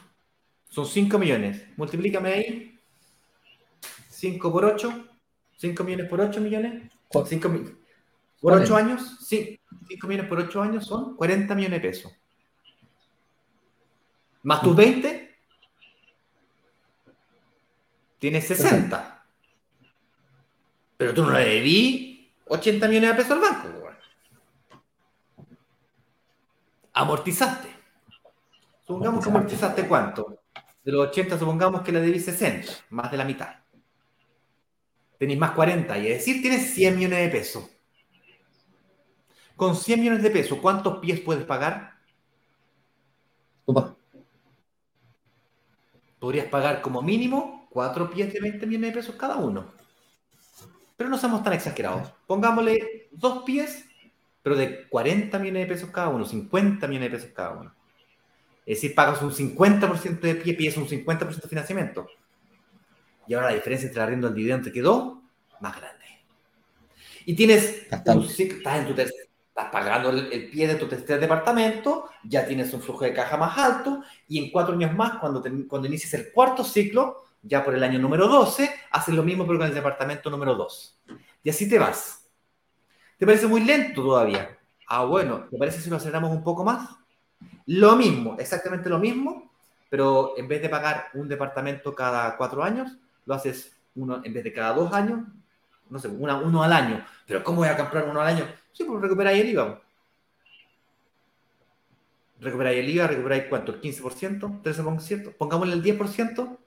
[0.69, 1.61] Son 5 millones.
[1.75, 2.79] Multiplícame ahí.
[4.07, 5.05] 5 por 8.
[5.57, 6.89] 5 millones por 8 millones.
[7.11, 7.77] 5 mil.
[8.39, 9.17] Por 8 años.
[9.27, 9.59] Sí.
[9.89, 12.13] 5 millones por 8 años son 40 millones de pesos.
[14.43, 15.37] Más tus 20.
[18.19, 19.25] Tienes 60.
[20.95, 23.67] Pero tú no le debí 80 millones de pesos al banco.
[26.93, 27.76] Amortizaste.
[28.87, 30.39] Supongamos que amortizaste cuánto.
[30.81, 33.49] De los 80, supongamos que le debís 60, más de la mitad.
[35.19, 37.69] Tenéis más 40, y es decir, tienes 100 millones de pesos.
[39.57, 41.97] Con 100 millones de pesos, ¿cuántos pies puedes pagar?
[43.65, 43.97] Opa.
[46.19, 49.73] Podrías pagar como mínimo 4 pies de 20 millones de pesos cada uno.
[50.95, 52.09] Pero no somos tan exagerados.
[52.25, 53.85] Pongámosle 2 pies,
[54.41, 57.76] pero de 40 millones de pesos cada uno, 50 millones de pesos cada uno.
[58.67, 62.05] Es decir, pagas un 50% de pie, pides un 50% de financiamiento.
[63.25, 65.21] Y ahora la diferencia entre el arriendo y el dividendo te quedó
[65.61, 66.03] más grande.
[67.25, 71.17] Y tienes, un, estás, en tu tercer, estás pagando el, el, pie de tu tercer
[71.17, 75.41] departamento, ya tienes un flujo de caja más alto, y en cuatro años más, cuando,
[75.41, 79.47] te, cuando inicies el cuarto ciclo, ya por el año número 12, haces lo mismo
[79.47, 80.99] pero con el departamento número 2.
[81.41, 82.27] Y así te vas.
[83.17, 84.57] ¿Te parece muy lento todavía?
[84.89, 87.06] Ah, bueno, ¿te parece si lo aceleramos un poco más?
[87.67, 89.51] Lo mismo, exactamente lo mismo,
[89.89, 94.43] pero en vez de pagar un departamento cada cuatro años, lo haces uno en vez
[94.43, 95.19] de cada dos años,
[95.89, 97.05] no sé, uno al año.
[97.25, 98.45] Pero ¿cómo voy a comprar uno al año?
[98.71, 99.81] Sí, pues recuperáis el IVA.
[102.39, 106.57] Recuperáis el IVA, recuperáis cuánto, el 15%, 13%, pongámosle el 10%.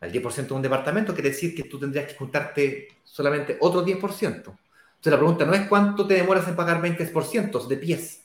[0.00, 3.96] El 10% de un departamento quiere decir que tú tendrías que juntarte solamente otro 10%.
[3.96, 4.56] Entonces
[5.04, 8.23] la pregunta no es cuánto te demoras en pagar 20% de pies.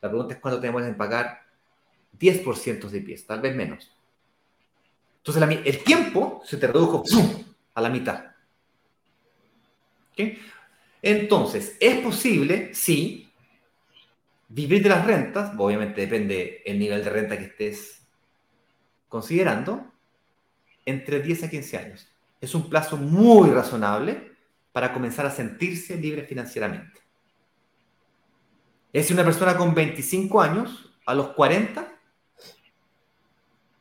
[0.00, 1.42] La pregunta es cuánto te demoras en pagar
[2.18, 3.92] 10% de pies, tal vez menos.
[5.18, 7.04] Entonces el tiempo se te redujo
[7.74, 8.24] a la mitad.
[11.02, 12.74] Entonces, ¿es posible?
[12.74, 13.30] Sí.
[14.48, 18.06] Vivir de las rentas, obviamente depende el nivel de renta que estés
[19.08, 19.92] considerando,
[20.86, 22.08] entre 10 a 15 años.
[22.40, 24.32] Es un plazo muy razonable
[24.72, 27.00] para comenzar a sentirse libre financieramente.
[28.92, 31.92] Es una persona con 25 años, a los 40,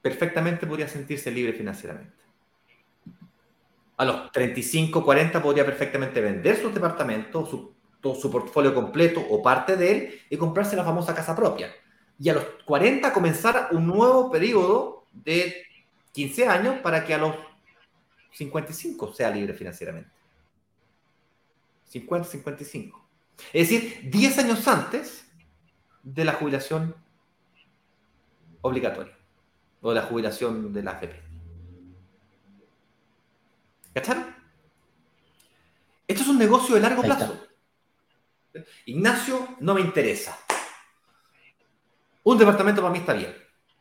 [0.01, 2.18] perfectamente podría sentirse libre financieramente
[3.97, 7.74] a los 35, 40 podría perfectamente vender su departamento, su,
[8.16, 11.72] su portfolio completo o parte de él y comprarse la famosa casa propia.
[12.20, 15.64] Y a los 40 comenzar un nuevo periodo de
[16.12, 17.36] 15 años para que a los
[18.34, 20.12] 55 sea libre financieramente.
[21.86, 23.07] 50, 55.
[23.54, 25.26] Es decir, 10 años antes
[26.04, 26.96] de la jubilación
[28.62, 29.16] obligatoria
[29.82, 31.22] o de la jubilación de la AFP.
[33.94, 34.26] ¿Cacharon?
[36.08, 37.48] Esto es un negocio de largo plazo.
[38.86, 40.38] Ignacio, no me interesa.
[42.24, 43.36] Un departamento para mí está bien.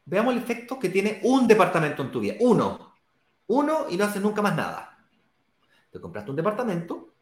[0.04, 2.34] Veamos el efecto que tiene un departamento en tu vida.
[2.40, 2.94] Uno.
[3.48, 4.98] Uno y no haces nunca más nada.
[5.90, 7.15] Te compraste un departamento,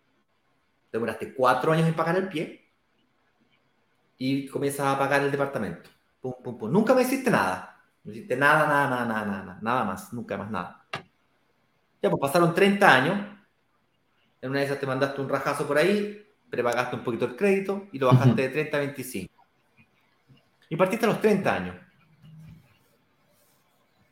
[0.94, 2.70] demoraste cuatro años en pagar el pie
[4.16, 5.90] y comienzas a pagar el departamento.
[6.20, 6.70] Pum, pum, pum.
[6.70, 7.82] Nunca me hiciste nada.
[8.04, 10.12] No hiciste nada, nada, nada, nada, nada, nada más.
[10.12, 10.86] Nunca más nada.
[12.00, 13.26] Ya, pues pasaron 30 años.
[14.40, 17.88] En una de esas te mandaste un rajazo por ahí, prepagaste un poquito el crédito
[17.90, 19.34] y lo bajaste de 30 a 25.
[20.68, 21.76] Y partiste a los 30 años.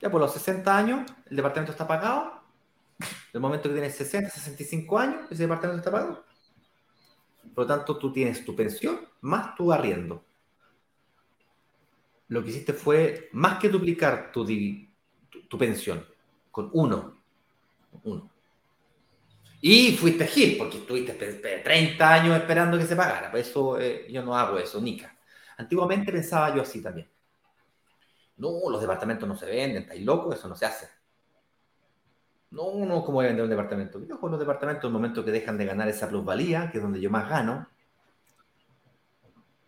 [0.01, 2.43] Ya por los 60 años, el departamento está pagado.
[3.33, 6.32] El momento que tienes 60, 65 años, ese departamento está pagado.
[7.55, 10.24] Por lo tanto, tú tienes tu pensión más tu arriendo.
[12.28, 16.05] Lo que hiciste fue más que duplicar tu, tu, tu pensión
[16.51, 17.22] con uno
[18.03, 18.30] uno.
[19.61, 23.30] Y fuiste Gil, porque estuviste 30 años esperando que se pagara.
[23.30, 25.16] Por eso eh, yo no hago eso, Nica.
[25.57, 27.09] Antiguamente pensaba yo así también.
[28.38, 30.88] No, los departamentos no se venden, estáis locos, eso no se hace.
[32.53, 34.05] No, no, ¿cómo voy a vender un departamento?
[34.07, 36.82] Yo con los departamentos, en el momento que dejan de ganar esa plusvalía, que es
[36.82, 37.66] donde yo más gano.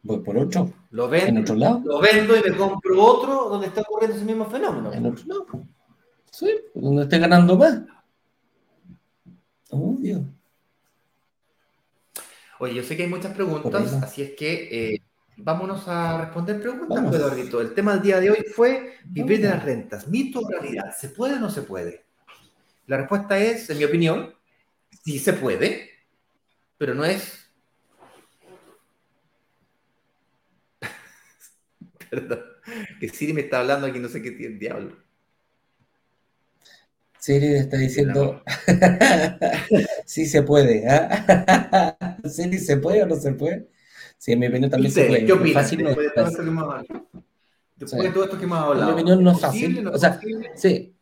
[0.02, 0.70] Voy por otro.
[0.90, 1.80] Lo vendo, ¿En otro lado?
[1.82, 4.92] lo vendo y me compro otro donde está ocurriendo ese mismo fenómeno.
[4.92, 5.46] En otro lado.
[6.30, 7.80] Sí, donde esté ganando más.
[9.70, 10.22] Obvio.
[12.58, 15.02] Oye, yo sé que hay muchas preguntas, así es que eh,
[15.38, 17.62] vámonos a responder preguntas, Eduardito.
[17.62, 20.06] El tema del día de hoy fue vivir de las rentas.
[20.06, 20.94] ¿Mito o realidad?
[20.94, 22.03] ¿Se puede o no se puede?
[22.86, 24.34] La respuesta es, en mi opinión,
[25.04, 25.90] sí se puede,
[26.76, 27.50] pero no es.
[32.10, 32.40] Perdón,
[33.00, 34.96] que Siri me está hablando aquí, no sé qué tiene diablo.
[37.18, 38.42] Siri está diciendo,
[40.04, 40.86] sí se puede.
[40.90, 42.18] ¿ah?
[42.24, 43.70] Siri, ¿se puede o no se puede?
[44.18, 45.24] Sí, en mi opinión también se puede.
[45.24, 45.62] ¿Qué opinas?
[45.62, 46.86] Fácil Después, de todo esto que hemos hablado.
[47.76, 48.90] Después de todo esto que hemos hablado.
[48.90, 49.88] En mi opinión no es fácil.
[49.88, 50.20] o sea,
[50.54, 50.93] sí.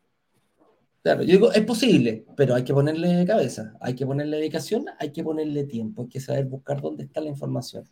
[1.02, 5.10] Claro, yo digo, es posible, pero hay que ponerle cabeza, hay que ponerle dedicación, hay
[5.10, 7.84] que ponerle tiempo, hay que saber buscar dónde está la información.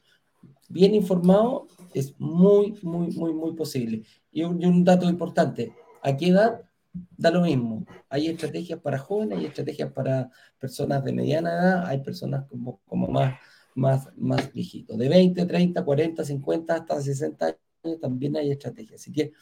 [0.69, 4.05] Bien informado es muy, muy, muy, muy posible.
[4.31, 7.85] Y un, dato importante, ¿a qué edad da lo mismo.
[8.09, 13.09] Hay estrategias para jóvenes, hay estrategias para personas de mediana edad, hay personas como, como
[13.09, 13.35] más,
[13.75, 14.99] más, más viejitos.
[14.99, 17.47] De 20, 30, 40, 50 hasta 60
[17.85, 19.01] años también hay estrategias.
[19.01, 19.33] Así que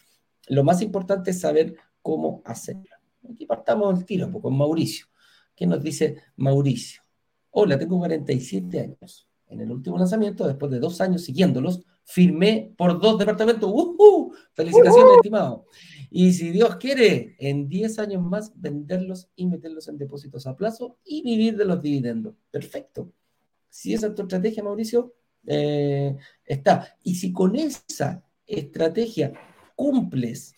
[0.48, 2.97] lo más importante es saber cómo hacerlo.
[3.30, 5.06] Aquí partamos el tiro pues, con Mauricio.
[5.54, 7.02] ¿Qué nos dice Mauricio?
[7.50, 9.28] Hola, tengo 47 años.
[9.48, 13.70] En el último lanzamiento, después de dos años siguiéndolos, firmé por dos departamentos.
[13.72, 14.32] ¡Uh!
[14.52, 15.66] Felicitaciones, estimado.
[16.10, 20.98] Y si Dios quiere, en 10 años más venderlos y meterlos en depósitos a plazo
[21.04, 22.34] y vivir de los dividendos.
[22.50, 23.12] Perfecto.
[23.68, 25.14] Si esa es tu estrategia, Mauricio,
[25.46, 26.96] eh, está.
[27.02, 29.32] Y si con esa estrategia
[29.74, 30.54] cumples,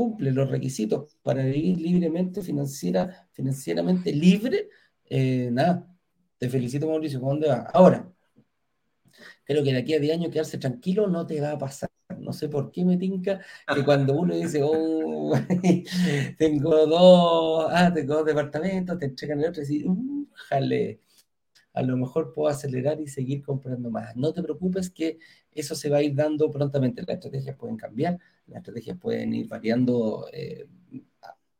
[0.00, 4.68] cumple los requisitos para vivir libremente, financiera, financieramente libre,
[5.04, 5.86] eh, nada,
[6.38, 7.20] te felicito, Mauricio.
[7.20, 7.68] ¿Cómo dónde va?
[7.74, 8.10] Ahora,
[9.44, 12.32] creo que de aquí a 10 años quedarse tranquilo no te va a pasar no
[12.32, 13.40] sé por qué me tinca
[13.74, 15.32] que cuando uno dice, oh,
[16.38, 21.00] tengo dos, ah, tengo dos departamentos, te entregan el otro y dices, uh, jale,
[21.80, 24.14] a lo mejor puedo acelerar y seguir comprando más.
[24.14, 25.18] No te preocupes que
[25.50, 27.02] eso se va a ir dando prontamente.
[27.06, 28.18] Las estrategias pueden cambiar,
[28.48, 30.68] las estrategias pueden ir variando eh,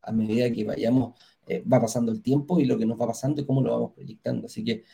[0.03, 3.41] a, medida que vayamos, eh, va pasando el tiempo y lo que nos va pasando
[3.41, 4.47] y cómo lo vamos proyectando.
[4.47, 4.85] Así que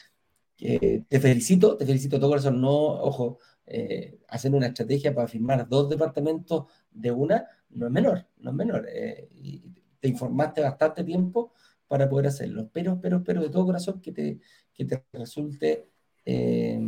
[0.57, 2.61] te felicito, te felicito todo corazón.
[2.61, 8.29] No, ojo, eh, hacer una estrategia para firmar dos departamentos de una no es menor,
[8.39, 8.89] no es menor.
[9.35, 9.61] y
[9.99, 11.53] te informaste bastante tiempo
[11.89, 12.71] para poder hacerlo.
[12.73, 14.41] Pero, pero, pero de todo corazón que te,
[14.77, 15.89] que te resulte,
[16.25, 16.79] eh,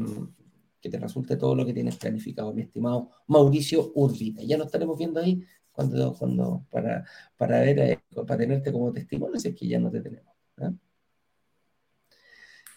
[0.81, 4.43] que te resulte todo lo que tienes planificado, mi estimado Mauricio Urbina.
[4.43, 7.05] Ya nos estaremos viendo ahí cuando, cuando para,
[7.37, 10.35] para ver, eh, para tenerte como testimonio, si es que ya no te tenemos.
[10.59, 10.71] ¿eh?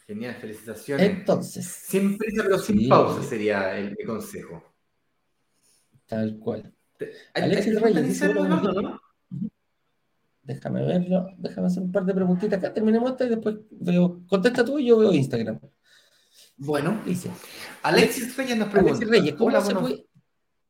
[0.08, 1.10] Genial, felicitaciones.
[1.10, 1.66] Entonces.
[1.66, 4.64] Sin prisa, pero sin pausa sería el, consejo.
[6.06, 6.74] Tal cual.
[7.34, 9.02] Alexis Reyes dice, ¿no?
[10.54, 14.66] Déjame verlo, déjame hacer un par de preguntitas acá, terminemos esta y después veo, contesta
[14.66, 15.60] tú y yo veo Instagram.
[16.58, 17.32] Bueno, dice.
[17.84, 18.98] Alexis Reyes nos pregunta.
[18.98, 20.06] Alexis Reyes, ¿cómo se puede?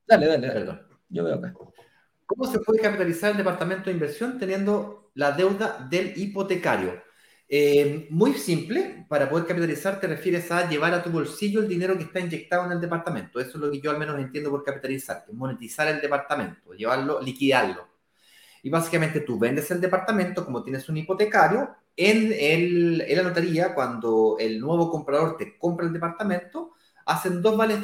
[0.05, 0.82] Dale, dale, Perdón.
[1.09, 1.53] Yo veo acá.
[2.27, 7.01] ¿Cómo se puede capitalizar el departamento de inversión teniendo la deuda del hipotecario?
[7.49, 11.97] Eh, muy simple, para poder capitalizar te refieres a llevar a tu bolsillo el dinero
[11.97, 13.39] que está inyectado en el departamento.
[13.39, 17.90] Eso es lo que yo al menos entiendo por capitalizar, monetizar el departamento, llevarlo, liquidarlo.
[18.64, 21.76] Y básicamente tú vendes el departamento como tienes un hipotecario.
[21.95, 26.72] En, el, en la notaría, cuando el nuevo comprador te compra el departamento,
[27.05, 27.80] hacen dos vales.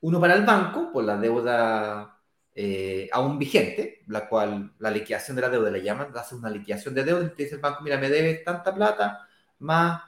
[0.00, 2.18] Uno para el banco, por la deuda
[2.54, 6.94] eh, aún vigente, la cual la liquidación de la deuda le llaman, hace una liquidación
[6.94, 9.28] de deuda y te dice el banco, mira, me debes tanta plata,
[9.60, 10.02] más,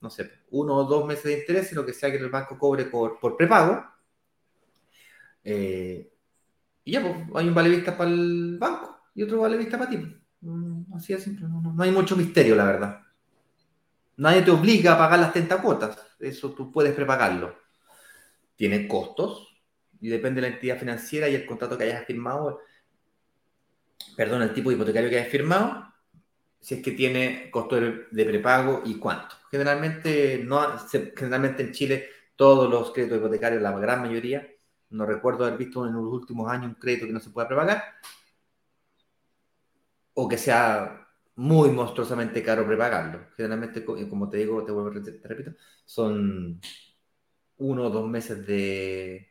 [0.00, 2.84] no sé, uno o dos meses de interés, lo que sea que el banco cobre
[2.86, 3.84] por, por prepago.
[5.44, 6.12] Eh,
[6.84, 9.90] y ya, pues, hay un vale vista para el banco y otro vale vista para
[9.90, 9.96] ti.
[10.40, 13.00] Mm, así es simple, no, hay mucho misterio, la verdad.
[14.16, 17.56] Nadie te obliga a pagar las 30 cuotas, eso tú puedes prepagarlo.
[18.56, 19.48] Tiene costos
[20.00, 22.60] y depende de la entidad financiera y el contrato que hayas firmado,
[24.16, 25.84] perdón, el tipo de hipotecario que hayas firmado,
[26.60, 29.36] si es que tiene costo de prepago y cuánto.
[29.50, 30.60] Generalmente, no,
[31.16, 34.46] generalmente en Chile todos los créditos hipotecarios, la gran mayoría,
[34.90, 37.82] no recuerdo haber visto en los últimos años un crédito que no se pueda prepagar,
[40.20, 41.06] o que sea
[41.36, 43.28] muy monstruosamente caro prepagarlo.
[43.36, 45.52] Generalmente, como te digo, te vuelvo te repito,
[45.84, 46.60] son
[47.58, 49.28] uno o dos meses de,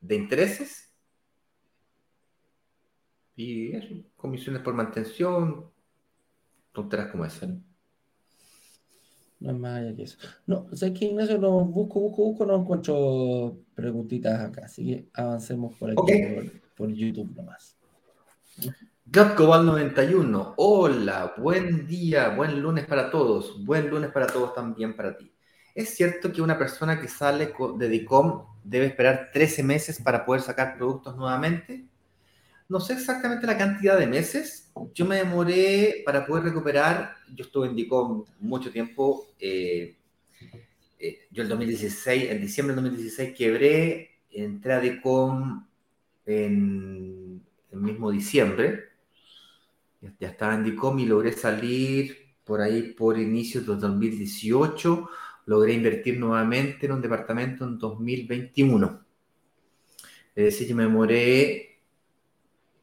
[0.00, 0.94] de intereses
[3.34, 5.68] y eso, comisiones por mantención,
[6.70, 7.48] tonteras como esa.
[7.48, 7.60] ¿no?
[9.40, 10.16] es más allá que eso.
[10.46, 15.08] No, o sea que Ignacio, no busco, busco, busco, no encuentro preguntitas acá, así que
[15.12, 17.76] avancemos por aquí, por, por, YouTube nomás.
[19.06, 25.16] Gatcobal 91, hola, buen día, buen lunes para todos, buen lunes para todos también para
[25.16, 25.30] ti.
[25.74, 30.40] ¿Es cierto que una persona que sale de DICOM debe esperar 13 meses para poder
[30.40, 31.84] sacar productos nuevamente?
[32.66, 34.72] No sé exactamente la cantidad de meses.
[34.94, 39.98] Yo me demoré para poder recuperar, yo estuve en DICOM mucho tiempo, eh,
[40.98, 45.66] eh, yo el 2016, en diciembre del 2016 quebré, entré a DICOM
[46.24, 48.93] en el mismo diciembre
[50.18, 55.08] ya estaba en DICOM y logré salir por ahí por inicios de 2018.
[55.46, 59.04] Logré invertir nuevamente en un departamento en 2021.
[60.34, 61.80] Es decir, yo me demoré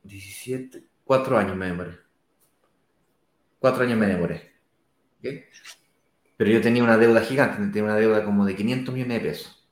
[0.03, 1.97] 17, 4 años me demoré.
[3.59, 4.51] 4 años me demoré.
[6.37, 9.69] Pero yo tenía una deuda gigante, tenía una deuda como de 500 millones de pesos.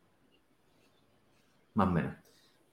[1.74, 2.16] Más o menos.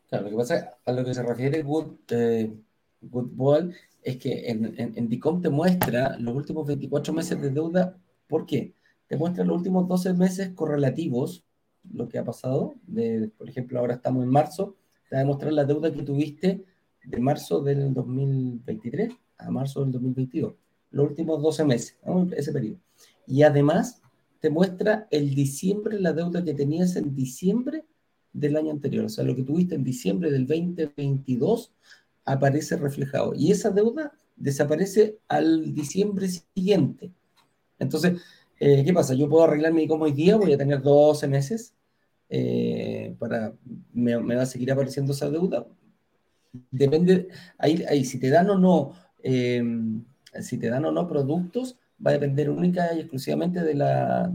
[0.09, 2.53] Claro, lo que pasa a lo que se refiere Good, eh,
[3.01, 3.73] Good
[4.07, 7.99] es que en, en, DICOM te muestra los últimos 24 meses de deuda.
[8.29, 8.73] ¿Por qué?
[9.09, 11.45] Te muestra los últimos 12 meses correlativos,
[11.93, 12.77] lo que ha pasado.
[12.87, 14.77] De, por ejemplo, ahora estamos en marzo,
[15.11, 16.65] te va a mostrar la deuda que tuviste
[17.05, 20.55] de marzo del 2023 a marzo del 2022.
[20.93, 21.99] Los últimos 12 meses,
[22.37, 22.79] ese periodo.
[23.27, 24.03] Y además
[24.39, 27.85] te muestra el diciembre, la deuda que tenías en diciembre
[28.33, 29.07] del año anterior.
[29.07, 31.73] O sea, lo que tuviste en diciembre del 2022
[32.27, 33.33] aparece reflejado.
[33.35, 37.13] Y esa deuda desaparece al diciembre siguiente.
[37.79, 38.21] Entonces,
[38.61, 39.15] eh, ¿qué pasa?
[39.15, 41.75] Yo puedo arreglar mi hoy día, voy a tener 12 meses,
[42.29, 43.55] eh, para,
[43.93, 45.67] me, va a seguir apareciendo esa deuda.
[46.71, 50.05] Depende, ahí, ahí si te dan o no, em,
[50.41, 54.33] si te dan o no productos, va a depender única y exclusivamente de la,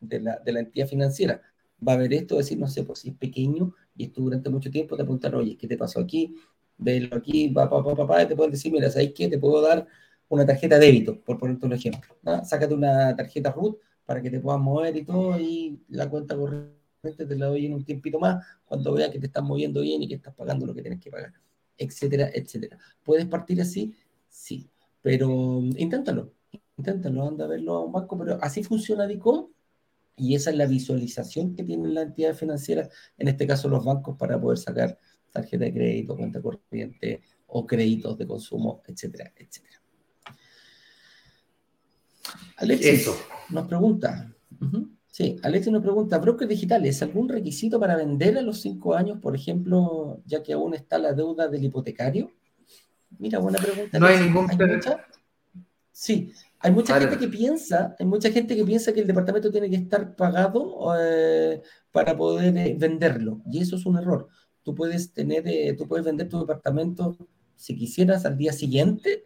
[0.00, 1.42] de la, de la entidad financiera.
[1.86, 4.70] Va a haber esto, decir, no sé, pues si es pequeño, y tú durante mucho
[4.70, 6.34] tiempo te apuntan, oye, ¿qué te pasó aquí?
[6.76, 9.28] Velo aquí, va, pa, pa, pa, y te pueden decir, mira, ¿sabes qué?
[9.28, 9.86] Te puedo dar
[10.28, 12.16] una tarjeta débito, por ponerte un ejemplo.
[12.44, 16.74] Sácate una tarjeta RUT para que te puedas mover y todo, y la cuenta corriente
[17.02, 20.08] te la doy en un tiempito más, cuando veas que te estás moviendo bien y
[20.08, 21.32] que estás pagando lo que tienes que pagar,
[21.78, 22.78] etcétera, etcétera.
[23.02, 23.94] ¿Puedes partir así?
[24.28, 24.68] Sí,
[25.00, 26.32] pero inténtalo,
[26.76, 29.48] inténtalo, anda a verlo a un banco, pero así funciona DICOM
[30.16, 34.16] y esa es la visualización que tienen las entidades financieras, en este caso los bancos,
[34.16, 34.98] para poder sacar
[35.34, 39.80] tarjeta de crédito, cuenta corriente o créditos de consumo, etcétera, etcétera.
[42.56, 43.10] Alexis
[43.50, 44.32] nos pregunta,
[45.08, 49.34] sí, Alexis nos pregunta, brokers digitales, ¿algún requisito para vender a los cinco años, por
[49.34, 52.30] ejemplo, ya que aún está la deuda del hipotecario?
[53.18, 53.98] Mira, buena pregunta.
[53.98, 54.48] No hay ningún...
[55.96, 59.70] Sí, hay mucha gente que piensa, hay mucha gente que piensa que el departamento tiene
[59.70, 61.62] que estar pagado eh,
[61.92, 64.28] para poder eh, venderlo, y eso es un error.
[64.64, 67.16] Tú puedes tener, eh, tú puedes vender tu departamento
[67.54, 69.22] si quisieras al día siguiente,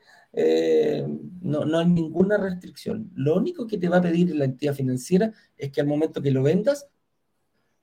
[1.40, 3.10] no, no hay ninguna restricción.
[3.14, 6.30] Lo único que te va a pedir la entidad financiera es que al momento que
[6.30, 6.86] lo vendas,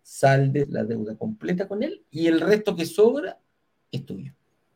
[0.03, 3.39] saldes la deuda completa con él y el resto que sobra
[3.91, 4.33] es tuyo.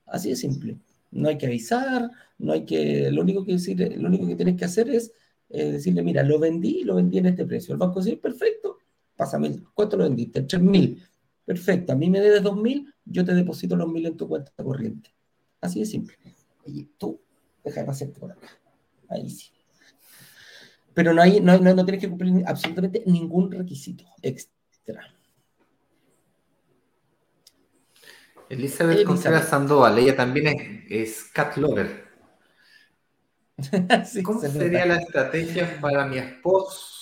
[0.08, 0.80] Así de simple
[1.12, 4.56] no hay que avisar, no hay que, lo único que decir, lo único que tienes
[4.56, 5.12] que hacer es
[5.50, 7.74] eh, decirle, mira, lo vendí, lo vendí en este precio.
[7.74, 8.78] El banco dice, perfecto,
[9.16, 10.46] pásame, ¿cuánto lo vendiste?
[10.52, 11.04] En mil.
[11.50, 14.52] Perfecto, a mí me debes dos mil, yo te deposito los mil en tu cuenta
[14.64, 15.16] corriente.
[15.60, 16.16] Así de simple.
[16.64, 17.20] Oye, tú,
[17.64, 18.48] deja de pasarte por acá.
[19.10, 19.50] Ahí sí.
[20.94, 25.12] Pero no, hay, no, no, no tienes que cumplir absolutamente ningún requisito extra.
[28.48, 32.10] Elizabeth Contreras Sandoval, ella también es, cat lover.
[34.24, 36.99] ¿Cómo sería la estrategia para mi esposo?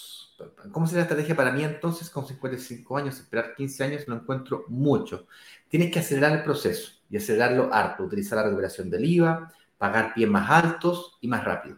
[0.72, 3.20] ¿Cómo sería la estrategia para mí entonces con 55 años?
[3.20, 5.28] Esperar 15 años lo encuentro mucho.
[5.68, 8.04] Tienes que acelerar el proceso y acelerarlo harto.
[8.04, 11.78] Utilizar la recuperación del IVA, pagar pies más altos y más rápido.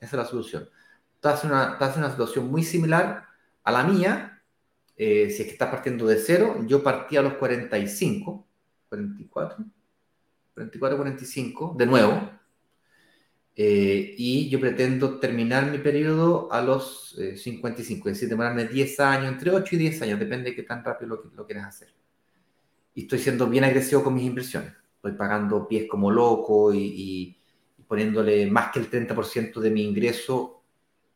[0.00, 0.68] Esa es la solución.
[1.14, 3.24] Estás en una, estás en una situación muy similar
[3.64, 4.42] a la mía.
[4.96, 8.46] Eh, si es que estás partiendo de cero, yo partí a los 45
[8.88, 9.64] 44,
[10.54, 12.30] 44, 45, de nuevo.
[13.58, 19.00] Eh, y yo pretendo terminar mi periodo a los 55, eh, es decir, demorarme 10
[19.00, 21.88] años, entre 8 y 10 años, depende de qué tan rápido lo, lo quieras hacer.
[22.94, 24.72] Y estoy siendo bien agresivo con mis inversiones.
[24.96, 27.38] Estoy pagando pies como loco y,
[27.86, 30.64] poniéndole más que el 30% de mi ingreso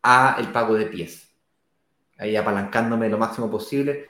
[0.03, 1.29] a el pago de pies.
[2.17, 4.07] Ahí apalancándome lo máximo posible,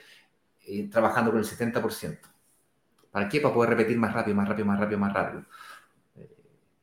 [0.67, 2.19] y eh, trabajando con el 70%.
[3.09, 3.41] ¿Para qué?
[3.41, 5.45] Para poder repetir más rápido, más rápido, más rápido, más rápido.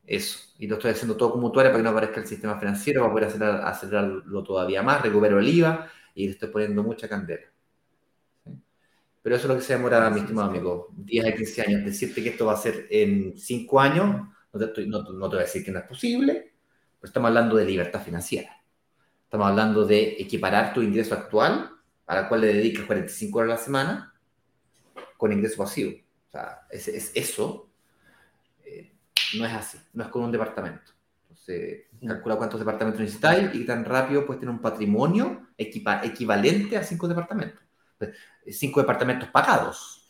[0.09, 0.39] Eso.
[0.57, 3.13] Y lo estoy haciendo todo como mutuario para que no aparezca el sistema financiero, para
[3.13, 5.03] poder acelerarlo todavía más.
[5.03, 7.45] Recupero el IVA y le estoy poniendo mucha candela.
[9.21, 10.87] Pero eso es lo que se demora, mi estimado amigo.
[10.95, 11.85] 10 a 15 años.
[11.85, 15.41] Decirte que esto va a ser en 5 años, no te, no te voy a
[15.41, 16.53] decir que no es posible,
[16.99, 18.49] pero estamos hablando de libertad financiera.
[19.25, 21.69] Estamos hablando de equiparar tu ingreso actual,
[22.07, 24.13] a la cual le dedicas 45 horas a la semana,
[25.17, 25.91] con ingreso pasivo.
[26.29, 27.68] O sea, es, eso.
[29.37, 30.91] No es así, no es con un departamento.
[31.23, 37.07] Entonces, calcula cuántos departamentos necesitáis y tan rápido puedes tener un patrimonio equivalente a cinco
[37.07, 37.61] departamentos.
[38.47, 40.07] Cinco departamentos pagados.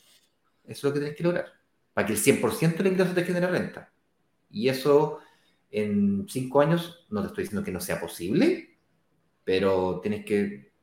[0.64, 1.46] Eso es lo que tienes que lograr.
[1.94, 3.92] Para que el 100% del ingreso te genere renta.
[4.50, 5.20] Y eso
[5.72, 8.78] en cinco años, no te estoy diciendo que no sea posible,
[9.44, 10.74] pero tienes que,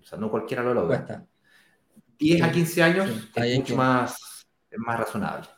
[0.00, 1.26] o sea, no cualquiera lo logra.
[2.18, 4.16] 10 a 15 años es mucho más
[4.72, 5.48] es más razonable.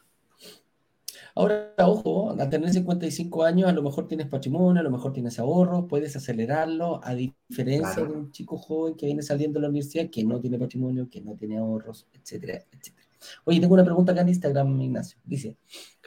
[1.36, 5.38] Ahora, ojo, al tener 55 años, a lo mejor tienes patrimonio, a lo mejor tienes
[5.40, 10.10] ahorros, puedes acelerarlo, a diferencia de un chico joven que viene saliendo de la universidad,
[10.10, 13.08] que no tiene patrimonio, que no tiene ahorros, etcétera, etcétera.
[13.44, 15.18] Oye, tengo una pregunta acá en Instagram, Ignacio.
[15.24, 15.56] Dice,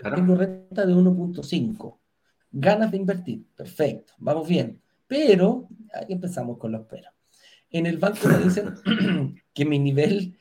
[0.01, 1.97] tengo renta de 1.5,
[2.51, 7.11] ganas de invertir, perfecto, vamos bien, pero, aquí empezamos con los peros.
[7.69, 8.75] En el banco me dicen
[9.53, 10.38] que mi nivel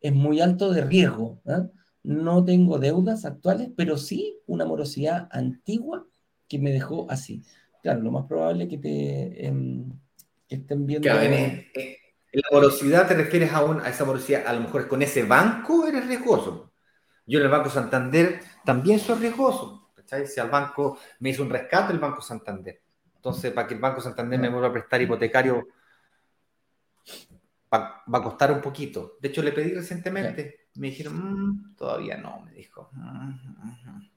[0.00, 1.68] es muy alto de riesgo, ¿eh?
[2.04, 6.06] No tengo deudas actuales, pero sí una morosidad antigua
[6.46, 7.42] que me dejó así.
[7.82, 9.90] Claro, lo más probable es que te em,
[10.48, 11.08] estén viendo.
[11.08, 11.98] Eh, eh,
[12.32, 16.06] la morosidad te refieres a, a esa morosidad, a lo mejor con ese banco eres
[16.06, 16.72] riesgoso.
[17.26, 19.80] Yo en el Banco Santander también soy riesgoso.
[20.26, 22.80] Si al banco me hizo un rescate, el Banco Santander.
[23.16, 25.66] Entonces, para que el Banco Santander me vuelva a prestar hipotecario,
[27.72, 29.16] va, va a costar un poquito.
[29.18, 32.90] De hecho, le pedí recientemente me dijeron, mm, todavía no, me dijo.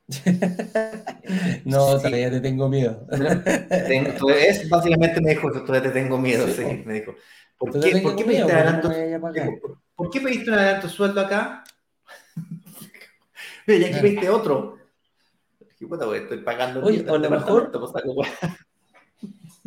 [1.66, 3.06] no, todavía te tengo miedo.
[3.12, 7.14] es, básicamente me dijo, todavía te tengo miedo, sí, me dijo.
[7.58, 8.90] ¿Por qué, ¿por qué pediste adelanto,
[9.96, 11.64] ¿por, qué pediste un adelanto sueldo acá?
[13.68, 14.78] y aquí viste otro.
[15.80, 16.84] estoy pagando.
[16.84, 17.72] Oye, o a lo mejor.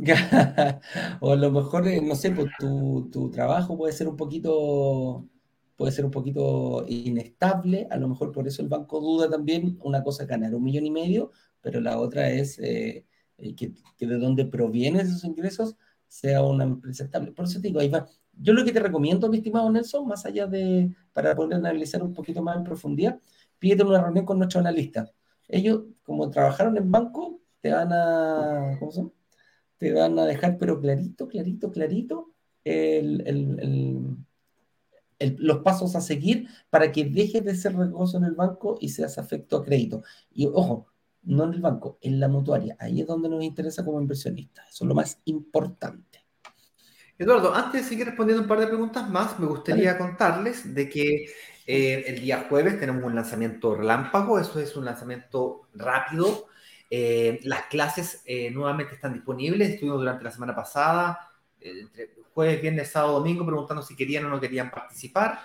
[1.21, 5.27] o a lo mejor, eh, no sé, pues tu, tu trabajo puede ser un poquito
[5.81, 10.05] puede ser un poquito inestable, a lo mejor por eso el banco duda también, una
[10.05, 11.31] cosa es ganar un millón y medio,
[11.63, 13.07] pero la otra es eh,
[13.39, 15.77] eh, que, de dónde provienen esos ingresos
[16.07, 17.33] sea una empresa estable.
[17.33, 18.07] Por eso te digo, ahí va.
[18.35, 22.13] Yo lo que te recomiendo, mi estimado Nelson, más allá de, para poder analizar un
[22.13, 23.19] poquito más en profundidad,
[23.59, 25.11] pídete una reunión con nuestro analista.
[25.49, 29.13] Ellos, como trabajaron en banco, te van a, ¿cómo llama?
[29.79, 34.17] Te van a dejar, pero clarito, clarito, clarito, el, el
[35.39, 39.19] los pasos a seguir para que dejes de ser riesgoso en el banco y seas
[39.19, 40.03] afecto a crédito.
[40.33, 40.87] Y ojo,
[41.23, 42.77] no en el banco, en la mutuaria.
[42.79, 44.69] Ahí es donde nos interesa como inversionistas.
[44.71, 46.25] Eso es lo más importante.
[47.19, 51.27] Eduardo, antes de seguir respondiendo un par de preguntas más, me gustaría contarles de que
[51.67, 54.39] eh, el día jueves tenemos un lanzamiento relámpago.
[54.39, 56.47] Eso es un lanzamiento rápido.
[56.89, 59.69] Eh, las clases eh, nuevamente están disponibles.
[59.69, 61.30] Estuvimos durante la semana pasada,
[61.61, 65.41] entre jueves, viernes, sábado, domingo, preguntando si querían o no querían participar.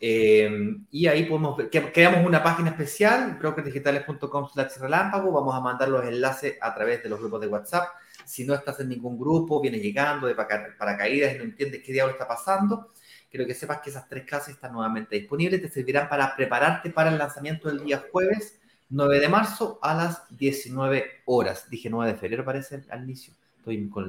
[0.00, 4.48] Eh, y ahí podemos ver, creamos una página especial, brokersdigitales.com
[4.80, 7.88] relámpago, vamos a mandar los enlaces a través de los grupos de WhatsApp.
[8.24, 12.12] Si no estás en ningún grupo, vienes llegando de paracaídas y no entiendes qué diablo
[12.12, 12.92] está pasando,
[13.30, 17.10] quiero que sepas que esas tres clases están nuevamente disponibles, te servirán para prepararte para
[17.10, 18.60] el lanzamiento del día jueves
[18.90, 21.68] 9 de marzo a las 19 horas.
[21.68, 24.04] Dije 9 de febrero parece al inicio, estoy con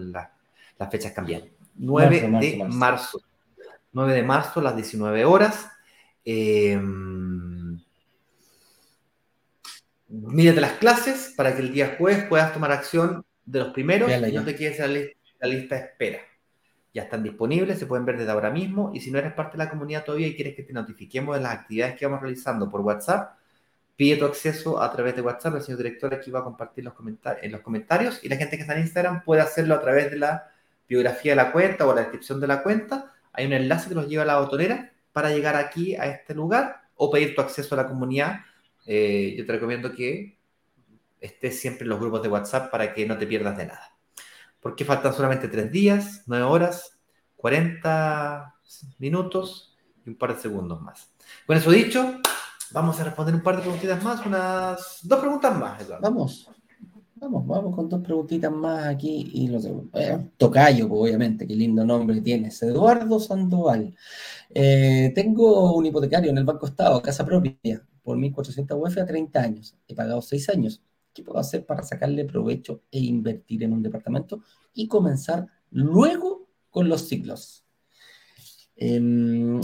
[0.79, 1.47] las fechas cambiando.
[1.75, 3.21] 9 de marzo.
[3.91, 5.69] 9 de marzo a las 19 horas.
[6.25, 6.79] Eh,
[10.07, 14.31] mírate las clases para que el día jueves puedas tomar acción de los primeros y
[14.31, 14.93] no te quedes en
[15.39, 16.19] la, lista de espera.
[16.93, 18.91] Ya están disponibles, se pueden ver desde ahora mismo.
[18.93, 21.43] Y si no eres parte de la comunidad todavía y quieres que te notifiquemos de
[21.43, 23.37] las actividades que vamos realizando por WhatsApp,
[23.95, 25.55] pide tu acceso a través de WhatsApp.
[25.55, 26.93] El señor director aquí va a compartir los
[27.41, 28.23] en los comentarios.
[28.23, 30.51] Y la gente que está en Instagram puede hacerlo a través de la
[30.89, 34.07] biografía de la cuenta o la descripción de la cuenta, hay un enlace que los
[34.07, 37.83] lleva a la botonera para llegar aquí a este lugar o pedir tu acceso a
[37.83, 38.41] la comunidad.
[38.85, 40.39] Eh, yo te recomiendo que
[41.21, 43.95] estés siempre en los grupos de WhatsApp para que no te pierdas de nada.
[44.59, 46.99] Porque faltan solamente tres días, nueve horas,
[47.37, 48.55] 40
[48.97, 51.13] minutos y un par de segundos más.
[51.45, 52.19] Con eso dicho,
[52.71, 56.01] vamos a responder un par de preguntitas más, unas dos preguntas más, Eduardo.
[56.01, 56.49] Vamos.
[57.21, 61.83] Vamos, vamos con dos preguntitas más aquí y los eh, Tocayo, pues, obviamente, qué lindo
[61.83, 62.63] nombre tienes.
[62.63, 63.93] Eduardo Sandoval.
[64.49, 69.41] Eh, tengo un hipotecario en el Banco Estado, casa propia, por 1.400 UF a 30
[69.41, 69.75] años.
[69.85, 70.81] He pagado 6 años.
[71.13, 74.41] ¿Qué puedo hacer para sacarle provecho e invertir en un departamento
[74.73, 77.65] y comenzar luego con los ciclos?
[78.77, 79.59] Em,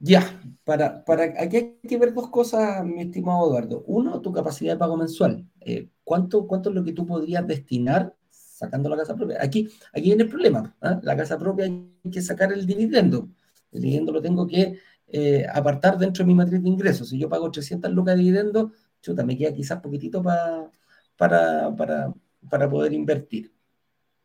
[0.00, 3.82] ya, para, para, aquí hay que ver dos cosas, mi estimado Eduardo.
[3.86, 5.44] Uno, tu capacidad de pago mensual.
[5.60, 9.38] Eh, ¿cuánto, ¿Cuánto es lo que tú podrías destinar sacando la casa propia?
[9.42, 10.76] Aquí, aquí viene el problema.
[10.80, 11.00] ¿ah?
[11.02, 13.28] La casa propia hay que sacar el dividendo.
[13.72, 14.78] El dividendo lo tengo que
[15.08, 17.08] eh, apartar dentro de mi matriz de ingresos.
[17.08, 18.72] Si yo pago 300 lucas de dividendo,
[19.02, 20.70] chuta, me queda quizás poquitito para,
[21.16, 22.14] para,
[22.48, 23.52] para poder invertir,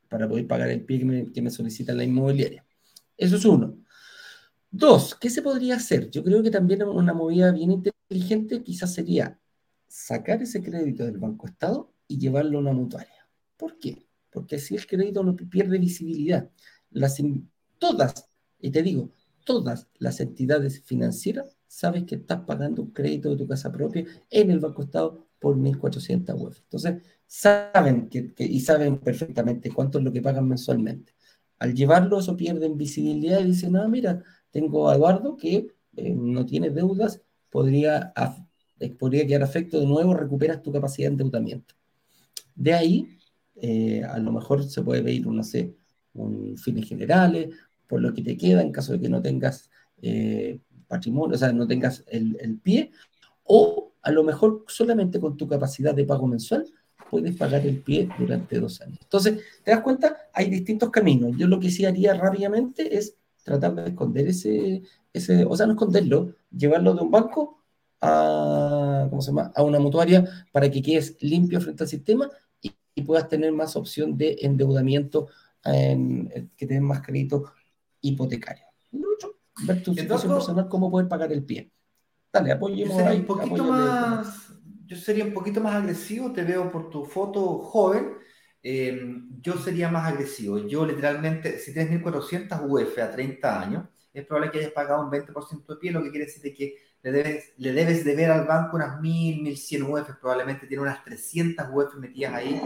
[0.08, 2.64] para poder pagar el pie que me, que me solicita la inmobiliaria.
[3.18, 3.83] Eso es uno.
[4.76, 6.10] Dos, ¿qué se podría hacer?
[6.10, 9.40] Yo creo que también una movida bien inteligente quizás sería
[9.88, 13.30] sacar ese crédito del Banco Estado y llevarlo a una mutuaria.
[13.56, 14.08] ¿Por qué?
[14.32, 16.50] Porque así el crédito no pierde visibilidad.
[17.78, 18.28] Todas,
[18.60, 19.12] y te digo,
[19.46, 24.50] todas las entidades financieras sabes que estás pagando un crédito de tu casa propia en
[24.50, 26.62] el Banco Estado por 1.400 UF.
[26.62, 31.14] Entonces, saben que, y saben perfectamente cuánto es lo que pagan mensualmente.
[31.60, 34.24] Al llevarlo, eso pierden visibilidad y dicen, ah, mira,
[34.54, 38.14] tengo a Eduardo que eh, no tiene deudas, podría,
[38.80, 41.76] eh, podría quedar afecto de nuevo, recuperas tu capacidad de endeudamiento.
[42.56, 43.18] De ahí,
[43.56, 45.76] eh, a lo mejor se puede pedir, no sé,
[46.14, 47.50] un fines generales,
[47.88, 49.70] por lo que te queda en caso de que no tengas
[50.88, 52.92] patrimonio, o sea, no tengas el, el pie,
[53.44, 56.66] o a lo mejor solamente con tu capacidad de pago mensual
[57.10, 59.00] puedes pagar el pie durante dos años.
[59.02, 60.18] Entonces, ¿te das cuenta?
[60.34, 61.38] Hay distintos caminos.
[61.38, 64.82] Yo lo que sí haría rápidamente es tratar de esconder ese,
[65.12, 67.64] ese, o sea, no esconderlo, llevarlo de un banco
[68.02, 69.52] a, ¿cómo se llama?
[69.56, 72.30] a una mutuaria para que quedes limpio frente al sistema
[72.62, 72.74] y,
[73.04, 75.28] puedas tener más opción de endeudamiento,
[75.64, 77.52] en, que te más crédito
[78.02, 78.66] hipotecario.
[79.66, 81.72] ver tu situación personal, cómo poder pagar el pie.
[82.32, 84.54] Dale, apoyemos yo un poquito más,
[84.86, 88.23] Yo sería un poquito más agresivo, te veo por tu foto joven
[88.64, 90.58] Em, yo sería más agresivo.
[90.58, 95.12] Yo literalmente, si tienes 1400 UF a 30 años, es probable que hayas pagado un
[95.12, 98.78] 20% de pie, lo que quiere decir que le debes, le debes deber al banco
[98.78, 102.62] unas 1000, 1100 UF, probablemente tiene unas 300 UF metidas ahí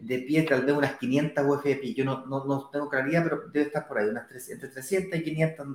[0.00, 1.94] de pie, tal vez unas 500 UF de pie.
[1.94, 5.18] Yo no, no, no tengo claridad, pero debe estar por ahí, unas 300, entre 300
[5.18, 5.66] y 500,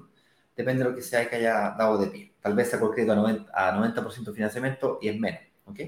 [0.56, 2.32] depende de lo que sea que haya dado de pie.
[2.40, 5.42] Tal vez sacó el crédito a 90%, a 90 de financiamiento y es menos.
[5.66, 5.80] ¿ok?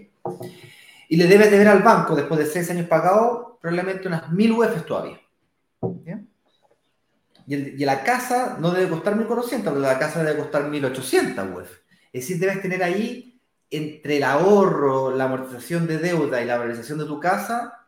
[1.09, 4.85] Y le debes deber al banco, después de 6 años pagado, probablemente unas 1000 UF
[4.85, 5.21] todavía.
[7.45, 11.71] y, la casa no debe costar 1400, pero la casa debe costar 1800 UF.
[12.11, 13.39] Es decir, debes tener ahí
[13.69, 17.87] entre el ahorro, la amortización de deuda y la valorización de tu casa,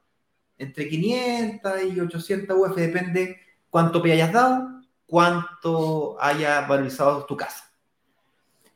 [0.58, 3.40] entre 500 y 800 UF, depende
[3.70, 7.72] cuánto te hayas dado, cuánto haya valorizado tu casa.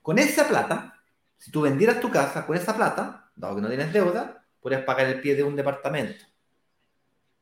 [0.01, 1.01] Con esa plata,
[1.37, 5.07] si tú vendieras tu casa, con esa plata, dado que no tienes deuda, podrías pagar
[5.07, 6.25] el pie de un departamento,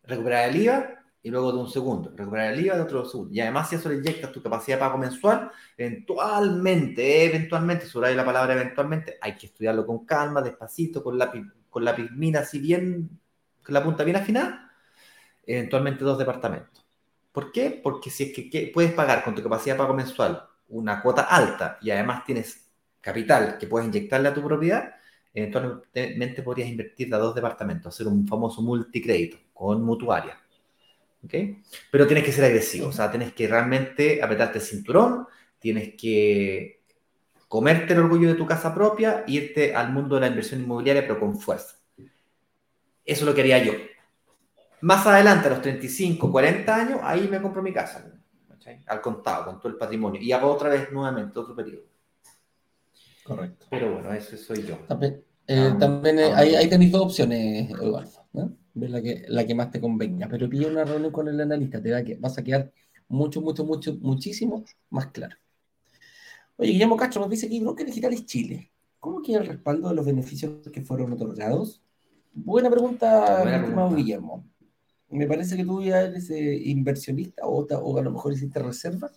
[0.03, 3.33] recuperar el IVA y luego de un segundo, recuperar el IVA de otro segundo.
[3.33, 8.25] Y además, si eso le inyectas tu capacidad de pago mensual, eventualmente, eventualmente, sobre la
[8.25, 11.31] palabra eventualmente, hay que estudiarlo con calma, despacito, con la,
[11.69, 13.19] con la pigmina así bien,
[13.63, 14.71] con la punta bien afinada,
[15.45, 16.85] eventualmente dos departamentos.
[17.31, 17.79] ¿Por qué?
[17.81, 21.23] Porque si es que, que puedes pagar con tu capacidad de pago mensual una cuota
[21.23, 22.69] alta y además tienes
[22.99, 24.95] capital que puedes inyectarle a tu propiedad,
[25.33, 30.41] eventualmente podrías invertir a dos departamentos, hacer un famoso multicrédito con mutuaria
[31.91, 35.27] pero tienes que ser agresivo, o sea, tienes que realmente apretarte el cinturón,
[35.59, 36.81] tienes que
[37.47, 41.19] comerte el orgullo de tu casa propia, irte al mundo de la inversión inmobiliaria, pero
[41.19, 41.75] con fuerza.
[43.05, 43.73] Eso lo quería yo.
[44.81, 48.11] Más adelante, a los 35, 40 años, ahí me compro mi casa,
[48.87, 51.83] al contado, con todo el patrimonio, y hago otra vez nuevamente otro periodo.
[53.23, 53.65] Correcto.
[53.69, 54.75] Pero bueno, eso soy yo.
[54.87, 58.25] También, eh, también eh, hay, hay tenéis dos opciones, Eduardo.
[58.33, 58.55] ¿no?
[58.73, 60.27] ver la que, la que más te convenga.
[60.27, 62.71] Pero pide una reunión con el analista, te da que vas a quedar
[63.07, 65.35] mucho, mucho, mucho, muchísimo más claro.
[66.57, 68.71] Oye, Guillermo Castro nos dice que Broker Digital es Chile.
[68.99, 71.81] ¿Cómo queda el respaldo de los beneficios que fueron otorgados?
[72.33, 74.45] Buena pregunta, estimado Guillermo.
[75.09, 79.11] Me parece que tú ya eres eh, inversionista o, o, a lo mejor hiciste reserva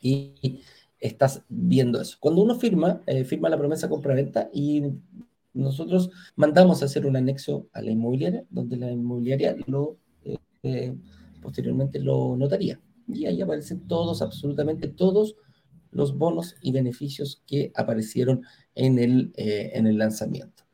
[0.00, 0.62] y
[1.00, 2.16] estás viendo eso.
[2.20, 4.82] Cuando uno firma, eh, firma la promesa compra-venta y
[5.58, 10.94] nosotros mandamos a hacer un anexo a la inmobiliaria, donde la inmobiliaria lo eh, eh,
[11.42, 12.80] posteriormente lo notaría.
[13.08, 15.36] Y ahí aparecen todos, absolutamente todos
[15.90, 18.42] los bonos y beneficios que aparecieron
[18.74, 20.64] en el, eh, en el lanzamiento.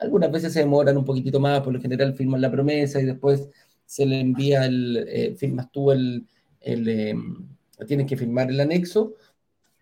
[0.00, 3.48] Algunas veces se demoran un poquitito más, por lo general firman la promesa y después
[3.84, 6.26] se le envía el, firmas tú el,
[6.60, 7.48] el em,
[7.86, 9.14] tienes que firmar el anexo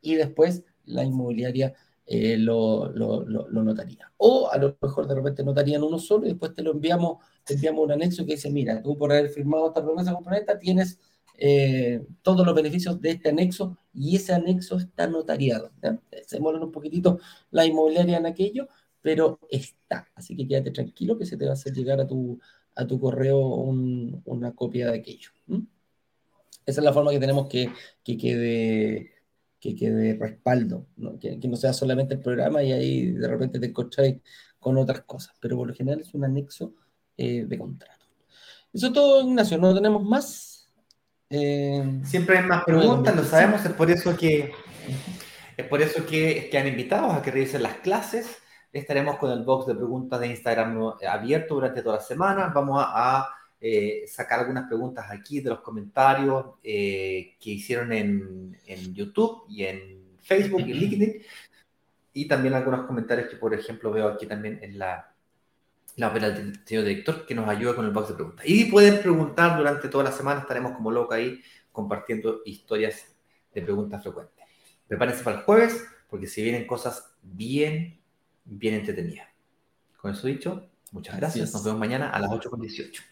[0.03, 1.75] y después la inmobiliaria
[2.05, 4.13] eh, lo, lo, notaría.
[4.19, 7.55] O a lo mejor de repente notarían uno solo y después te lo enviamos, te
[7.55, 10.99] enviamos un anexo que dice, mira, tú por haber firmado esta promesa componente tienes
[11.39, 15.71] eh, todos los beneficios de este anexo y ese anexo está notariado.
[16.27, 17.19] Se demoran un poquitito
[17.51, 18.69] la inmobiliaria en aquello,
[19.01, 20.09] pero está.
[20.15, 22.39] Así que quédate tranquilo que se te va a hacer llegar a tu,
[22.75, 25.31] a tu correo una copia de aquello.
[26.67, 27.71] Esa es la forma que tenemos que,
[28.05, 29.12] que quede
[29.63, 31.21] que quede respaldo, ¿no?
[31.21, 34.21] Que, no sea solamente el programa y ahí de repente te encontráis
[34.59, 36.75] con otras cosas, pero por lo general es un anexo
[37.17, 38.07] eh, de contrato.
[38.73, 40.69] Eso es todo, Ignacio, no tenemos más.
[41.31, 44.53] Eh, Siempre hay más preguntas, lo sabemos, es por eso que
[45.57, 48.39] es por eso que, que han invitado a que revisen las clases.
[48.73, 52.51] Estaremos con el box de preguntas de Instagram abierto durante toda la semana.
[52.53, 53.29] Vamos a
[53.65, 59.63] eh, sacar algunas preguntas aquí de los comentarios eh, que hicieron en, en, YouTube y
[59.63, 61.23] en Facebook y LinkedIn.
[62.13, 65.15] Y también algunos comentarios que, por ejemplo, veo aquí también en la,
[65.95, 68.45] la del señor director que nos ayuda con el box de preguntas.
[68.49, 71.41] Y pueden preguntar durante toda la semana, estaremos como loco ahí
[71.71, 73.15] compartiendo historias
[73.55, 74.45] de preguntas frecuentes.
[74.89, 78.01] Prepárense para el jueves porque se vienen cosas bien,
[78.45, 79.29] bien entretenidas.
[79.99, 81.53] Con eso dicho, muchas gracias.
[81.53, 83.12] Nos vemos mañana a las 8.18.